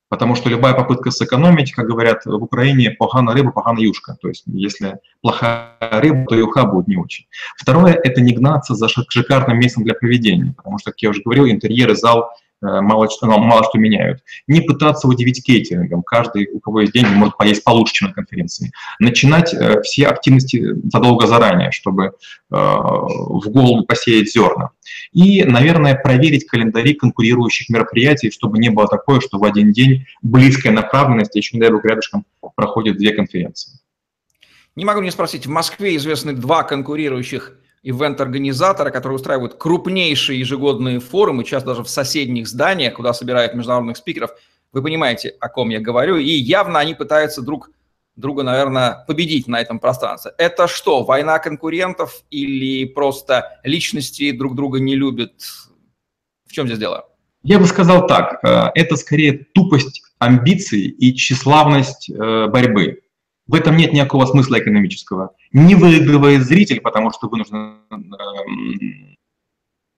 Потому 0.09 0.35
что 0.35 0.49
любая 0.49 0.75
попытка 0.75 1.11
сэкономить, 1.11 1.73
как 1.73 1.87
говорят 1.87 2.25
в 2.25 2.42
Украине, 2.42 2.90
погана 2.90 3.33
рыба, 3.33 3.53
погана 3.53 3.79
юшка. 3.79 4.16
То 4.21 4.29
есть 4.29 4.44
если 4.47 5.01
плохая 5.21 5.77
рыба, 5.81 6.25
то 6.27 6.35
и 6.35 6.40
уха 6.40 6.64
будет 6.64 6.88
не 6.88 6.97
очень. 6.97 7.27
Второе– 7.57 7.92
это 8.05 8.21
не 8.21 8.33
гнаться 8.33 8.75
за 8.75 8.88
шикарным 8.88 9.59
местом 9.59 9.85
для 9.85 9.94
проведения. 9.94 10.55
Потому 10.57 10.79
что, 10.79 10.92
как 10.92 11.03
я 11.03 11.11
уже 11.11 11.23
говорил, 11.23 11.47
интерьеры, 11.47 11.94
зал 11.94 12.31
Э, 12.31 12.48
мало, 12.61 13.09
ну, 13.23 13.38
мало 13.38 13.64
что 13.64 13.79
меняют. 13.79 14.23
Не 14.47 14.61
пытаться 14.61 15.07
удивить 15.07 15.44
кейтерингом. 15.44 16.03
Каждый, 16.03 16.49
у 16.53 16.61
кого 16.61 16.81
есть 16.81 16.92
деньги, 16.92 17.11
может 17.11 17.37
поесть 17.37 17.64
получше, 17.64 17.94
чем 17.94 18.09
на 18.09 18.14
конференции. 18.14 18.73
Начинать 18.99 19.55
э, 19.55 19.81
все 19.83 20.07
активности 20.07 20.75
задолго 20.90 21.27
заранее, 21.27 21.71
чтобы 21.71 22.05
э, 22.05 22.11
в 22.51 23.49
голову 23.49 23.85
посеять 23.85 24.33
зерна. 24.33 24.71
И, 25.12 25.44
наверное, 25.44 25.94
проверить 25.94 26.47
календари 26.47 26.94
конкурирующих 26.94 27.68
мероприятий, 27.68 28.31
чтобы 28.31 28.59
не 28.59 28.71
было 28.71 28.88
такое, 28.88 29.21
что 29.21 29.38
в 29.38 29.44
один 29.44 29.73
день 29.73 30.07
близкая 30.23 30.73
направленность, 30.73 31.35
еще, 31.35 31.57
не 31.57 31.61
дай 31.61 31.71
рядышком 31.71 32.25
проходят 32.57 32.97
две 32.97 33.12
конференции. 33.12 33.79
Не 34.75 34.85
могу 34.85 35.01
не 35.01 35.11
спросить, 35.11 35.47
в 35.47 35.51
Москве 35.51 35.97
известны 35.97 36.33
два 36.35 36.62
конкурирующих 36.62 37.59
ивент-организатора, 37.83 38.91
которые 38.91 39.17
устраивают 39.17 39.55
крупнейшие 39.55 40.41
ежегодные 40.41 41.01
форумы, 41.01 41.45
часто 41.45 41.71
даже 41.71 41.83
в 41.83 41.88
соседних 41.88 42.49
зданиях, 42.49 42.95
куда 42.95 43.12
собирают 43.12 43.55
международных 43.55 43.97
спикеров. 43.97 44.31
Вы 44.73 44.83
понимаете, 44.83 45.35
о 45.41 45.49
ком 45.49 45.71
я 45.71 45.81
говорю. 45.81 46.17
И 46.17 46.31
явно 46.31 46.79
они 46.79 46.95
пытаются 46.95 47.43
друг 47.43 47.71
друга, 48.17 48.43
наверное, 48.43 49.05
победить 49.07 49.47
на 49.47 49.61
этом 49.61 49.79
пространстве. 49.79 50.33
Это 50.38 50.67
что, 50.69 51.05
война 51.05 51.38
конкурентов 51.38 52.23
или 52.31 52.85
просто 52.85 53.61
личности 53.62 54.33
друг 54.33 54.55
друга 54.55 54.81
не 54.81 54.97
любят? 54.97 55.33
В 56.47 56.53
чем 56.53 56.67
здесь 56.67 56.79
дело? 56.79 57.07
Я 57.43 57.59
бы 57.59 57.67
сказал 57.67 58.07
так, 58.07 58.41
э, 58.43 58.71
это 58.75 58.97
скорее 58.97 59.47
тупость 59.55 60.03
амбиций 60.19 60.88
и 60.88 61.14
тщеславность 61.14 62.11
э, 62.11 62.47
борьбы. 62.49 63.01
В 63.49 63.55
этом 63.55 63.77
нет 63.77 63.93
никакого 63.93 64.27
смысла 64.27 64.59
экономического. 64.59 65.35
Не 65.53 65.75
выигрывает 65.75 66.43
зритель, 66.45 66.81
потому 66.81 67.11
что 67.11 67.29
вынужден... 67.29 67.81
Эм, 67.91 69.17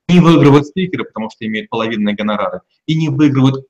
не 0.08 0.20
выигрывают 0.20 0.66
спикеры, 0.66 1.04
потому 1.04 1.30
что 1.30 1.46
имеют 1.46 1.68
половинные 1.68 2.14
гонорары. 2.14 2.62
И 2.86 2.96
не 2.96 3.08
выигрывают 3.08 3.66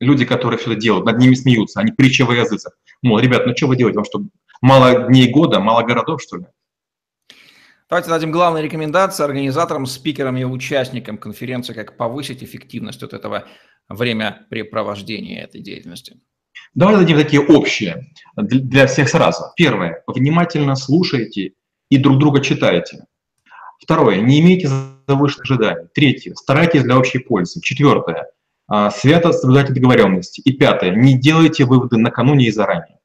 люди, 0.00 0.24
которые 0.24 0.58
все 0.58 0.72
это 0.72 0.80
делают, 0.80 1.06
над 1.06 1.18
ними 1.18 1.34
смеются, 1.34 1.80
они 1.80 1.92
притча 1.92 2.24
во 2.24 2.34
языцах. 2.34 2.76
Мол, 3.02 3.18
ребят, 3.18 3.46
ну 3.46 3.56
что 3.56 3.66
вы 3.66 3.76
делаете, 3.76 3.96
вам 3.96 4.04
что, 4.04 4.22
мало 4.60 5.08
дней 5.08 5.30
года, 5.30 5.60
мало 5.60 5.82
городов, 5.82 6.22
что 6.22 6.38
ли? 6.38 6.46
Давайте 7.88 8.08
дадим 8.08 8.32
главные 8.32 8.64
рекомендации 8.64 9.24
организаторам, 9.24 9.86
спикерам 9.86 10.36
и 10.36 10.44
участникам 10.44 11.18
конференции, 11.18 11.74
как 11.74 11.96
повысить 11.96 12.42
эффективность 12.42 13.02
вот 13.02 13.12
этого 13.12 13.46
времяпрепровождения 13.88 15.44
этой 15.44 15.60
деятельности. 15.60 16.20
Давайте 16.74 17.00
дадим 17.02 17.18
такие 17.18 17.42
общие 17.42 18.08
для 18.36 18.86
всех 18.86 19.08
сразу. 19.08 19.44
Первое. 19.56 20.02
Внимательно 20.06 20.76
слушайте 20.76 21.52
и 21.90 21.98
друг 21.98 22.18
друга 22.18 22.40
читайте. 22.40 23.04
Второе. 23.80 24.20
Не 24.20 24.40
имейте 24.40 24.68
завышенных 25.06 25.50
ожиданий. 25.50 25.88
Третье. 25.94 26.34
Старайтесь 26.34 26.82
для 26.82 26.98
общей 26.98 27.18
пользы. 27.18 27.60
Четвертое. 27.60 28.28
А, 28.66 28.90
свято 28.90 29.32
соблюдайте 29.32 29.72
договоренности. 29.72 30.40
И 30.40 30.52
пятое. 30.52 30.94
Не 30.94 31.18
делайте 31.18 31.64
выводы 31.64 31.98
накануне 31.98 32.46
и 32.46 32.50
заранее. 32.50 32.98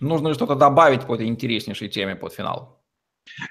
Нужно 0.00 0.34
что-то 0.34 0.54
добавить 0.54 1.02
по 1.02 1.14
этой 1.14 1.26
интереснейшей 1.26 1.88
теме 1.88 2.16
под 2.16 2.32
финал. 2.32 2.82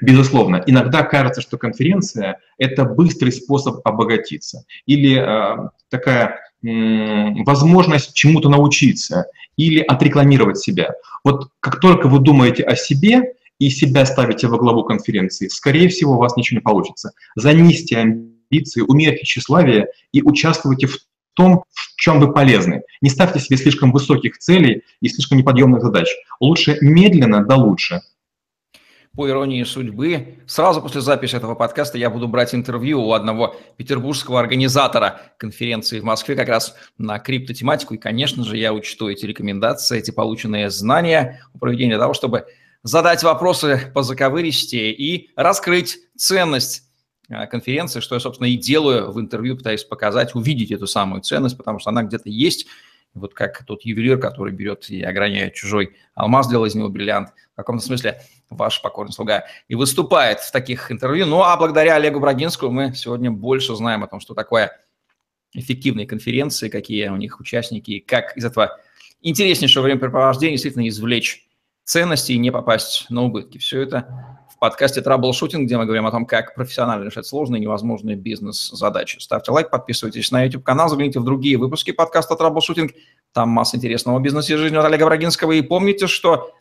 Безусловно. 0.02 0.64
Иногда 0.66 1.04
кажется, 1.04 1.42
что 1.42 1.58
конференция– 1.58 2.40
это 2.58 2.86
быстрый 2.86 3.32
способ 3.32 3.86
обогатиться. 3.86 4.66
Или 4.86 5.18
э, 5.18 5.70
такая 5.90 6.40
возможность 7.46 8.14
чему-то 8.14 8.50
научиться 8.50 9.26
или 9.58 9.80
отрекламировать 9.80 10.58
себя. 10.58 10.94
Вот 11.24 11.50
как 11.60 11.80
только 11.80 12.08
вы 12.08 12.20
думаете 12.20 12.64
о 12.64 12.76
себе 12.76 13.34
и 13.60 13.70
себя 13.70 14.06
ставите 14.06 14.48
во 14.48 14.58
главу 14.58 14.84
конференции, 14.84 15.48
скорее 15.48 15.90
всего, 15.90 16.14
у 16.14 16.18
вас 16.18 16.36
ничего 16.36 16.58
не 16.60 16.64
получится. 16.64 17.14
Занизьте 17.36 17.98
амбиции, 17.98 18.82
умерьте 18.82 19.24
тщеславие 19.24 19.88
и 20.12 20.22
участвуйте 20.22 20.88
в 20.88 20.98
том, 21.34 21.64
в 21.72 21.96
чем 21.98 22.20
вы 22.20 22.34
полезны. 22.34 22.82
Не 23.02 23.10
ставьте 23.10 23.40
себе 23.40 23.58
слишком 23.58 23.92
высоких 23.92 24.38
целей 24.38 24.84
и 25.02 25.10
слишком 25.10 25.38
неподъемных 25.38 25.82
задач. 25.82 26.08
Лучше 26.40 26.78
медленно, 26.82 27.46
да 27.46 27.56
лучше– 27.56 28.02
по 29.16 29.30
иронии 29.30 29.64
судьбы, 29.64 30.40
сразу 30.46 30.82
после 30.82 31.02
записи 31.02 31.36
этого 31.36 31.56
подкаста 31.56 31.98
я 31.98 32.10
буду 32.10 32.28
брать 32.28 32.54
интервью 32.54 33.02
у 33.02 33.14
одного 33.14 33.56
петербургского 33.78 34.40
организатора 34.40 35.22
конференции 35.38 36.00
в 36.00 36.04
Москве 36.04 36.36
как 36.36 36.50
раз 36.50 36.76
на 36.98 37.20
криптотематику. 37.20 37.94
И, 37.94 37.98
конечно 37.98 38.44
же, 38.44 38.58
я 38.58 38.74
учту 38.74 39.10
эти 39.10 39.26
рекомендации, 39.26 40.00
эти 40.00 40.12
полученные 40.12 40.70
знания 40.70 41.42
у 41.54 41.60
проведения 41.60 41.98
того, 41.98 42.14
чтобы 42.14 42.46
задать 42.84 43.24
вопросы 43.24 43.92
по 43.94 44.04
заковыристее 44.04 44.94
и 44.94 45.32
раскрыть 45.36 45.98
ценность 46.18 46.84
а, 47.30 47.48
конференции, 47.48 48.02
что 48.02 48.16
я, 48.16 48.20
собственно, 48.20 48.48
и 48.48 48.58
делаю 48.58 49.12
в 49.12 49.20
интервью, 49.20 49.58
пытаюсь 49.58 49.84
показать, 49.84 50.36
увидеть 50.36 50.72
эту 50.72 50.88
самую 50.88 51.22
ценность, 51.22 51.58
потому 51.58 51.80
что 51.80 51.90
она 51.90 52.04
где-то 52.04 52.30
есть, 52.30 52.68
вот 53.16 53.34
как 53.34 53.64
тот 53.66 53.84
ювелир, 53.84 54.20
который 54.20 54.54
берет 54.54 54.90
и 54.90 55.02
ограняет 55.02 55.54
чужой 55.54 55.96
алмаз, 56.14 56.50
делает 56.50 56.72
из 56.72 56.76
него 56.76 56.90
бриллиант, 56.90 57.30
в 57.54 57.56
каком-то 57.56 57.84
смысле 57.84 58.22
ваш 58.50 58.82
покорный 58.82 59.14
слуга, 59.14 59.46
и 59.68 59.76
выступает 59.76 60.40
в 60.42 60.52
таких 60.52 60.92
интервью. 60.92 61.26
Ну, 61.26 61.42
а 61.42 61.58
благодаря 61.58 61.96
Олегу 61.96 62.20
Брагинскому 62.20 62.72
мы 62.72 62.94
сегодня 62.94 63.32
больше 63.32 63.76
знаем 63.76 64.04
о 64.04 64.08
том, 64.08 64.20
что 64.20 64.34
такое 64.34 64.78
эффективные 65.54 66.06
конференции, 66.06 66.70
какие 66.70 67.08
у 67.08 67.16
них 67.16 67.40
участники, 67.40 67.92
и 67.92 68.00
как 68.02 68.36
из 68.38 68.46
этого 68.46 68.78
интереснейшего 69.22 69.84
времяпрепровождения 69.84 70.56
действительно 70.56 70.88
извлечь 70.88 71.48
ценности 71.86 72.34
и 72.34 72.38
не 72.38 72.52
попасть 72.52 73.10
на 73.10 73.24
убытки. 73.24 73.58
Все 73.58 73.82
это 73.82 74.40
подкасте 74.66 75.00
«Траблшутинг», 75.00 75.66
где 75.66 75.78
мы 75.78 75.86
говорим 75.86 76.08
о 76.08 76.12
том, 76.12 76.26
как 76.26 76.56
профессионально 76.56 77.04
решать 77.04 77.28
сложные 77.28 77.60
и 77.60 77.62
невозможные 77.62 78.16
бизнес-задачи. 78.16 79.20
Ставьте 79.20 79.52
лайк, 79.52 79.70
подписывайтесь 79.70 80.32
на 80.32 80.44
YouTube-канал, 80.44 80.90
загляните 80.90 81.20
в 81.20 81.24
другие 81.24 81.58
выпуски 81.58 81.92
подкаста 81.92 82.36
«Траблшутинг». 82.36 82.94
Там 83.32 83.50
масса 83.50 83.78
интересного 83.78 84.20
бизнеса 84.20 84.54
и 84.54 84.56
жизни 84.56 84.76
от 84.76 84.84
Олега 84.84 85.06
Брагинского. 85.06 85.52
И 85.52 85.62
помните, 85.62 86.08
что 86.08 86.52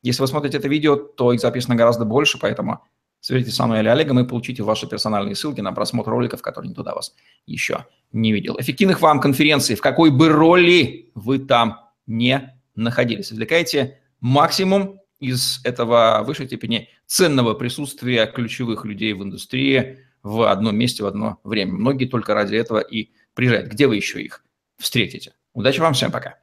если 0.00 0.22
вы 0.22 0.28
смотрите 0.28 0.58
это 0.58 0.68
видео, 0.68 0.94
то 0.94 1.32
их 1.32 1.40
записано 1.40 1.74
гораздо 1.74 2.04
больше, 2.04 2.38
поэтому 2.38 2.84
свяжитесь 3.18 3.56
со 3.56 3.66
мной 3.66 3.80
или 3.80 3.88
Олегом 3.88 4.20
и 4.20 4.24
получите 4.24 4.62
ваши 4.62 4.86
персональные 4.86 5.34
ссылки 5.34 5.60
на 5.60 5.72
просмотр 5.72 6.10
роликов, 6.10 6.42
которые 6.42 6.68
никто 6.70 6.84
до 6.84 6.94
вас 6.94 7.16
еще 7.46 7.86
не 8.12 8.32
видел. 8.32 8.58
Эффективных 8.60 9.00
вам 9.00 9.20
конференций, 9.20 9.74
в 9.74 9.80
какой 9.80 10.12
бы 10.12 10.28
роли 10.28 11.10
вы 11.16 11.40
там 11.40 11.80
не 12.06 12.56
находились. 12.76 13.32
Извлекайте 13.32 13.98
максимум 14.20 15.00
из 15.18 15.60
этого 15.64 16.22
высшей 16.24 16.46
степени 16.46 16.88
ценного 17.10 17.54
присутствия 17.54 18.24
ключевых 18.26 18.84
людей 18.84 19.12
в 19.14 19.22
индустрии 19.24 19.98
в 20.22 20.48
одном 20.48 20.76
месте 20.76 21.02
в 21.02 21.06
одно 21.06 21.40
время. 21.42 21.72
Многие 21.72 22.06
только 22.06 22.34
ради 22.34 22.54
этого 22.54 22.78
и 22.78 23.10
приезжают. 23.34 23.72
Где 23.72 23.88
вы 23.88 23.96
еще 23.96 24.22
их 24.22 24.44
встретите? 24.78 25.32
Удачи 25.52 25.80
вам 25.80 25.94
всем, 25.94 26.12
пока. 26.12 26.38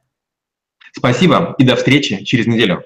Спасибо 0.92 1.54
и 1.58 1.64
до 1.64 1.74
встречи 1.74 2.22
через 2.24 2.46
неделю. 2.46 2.84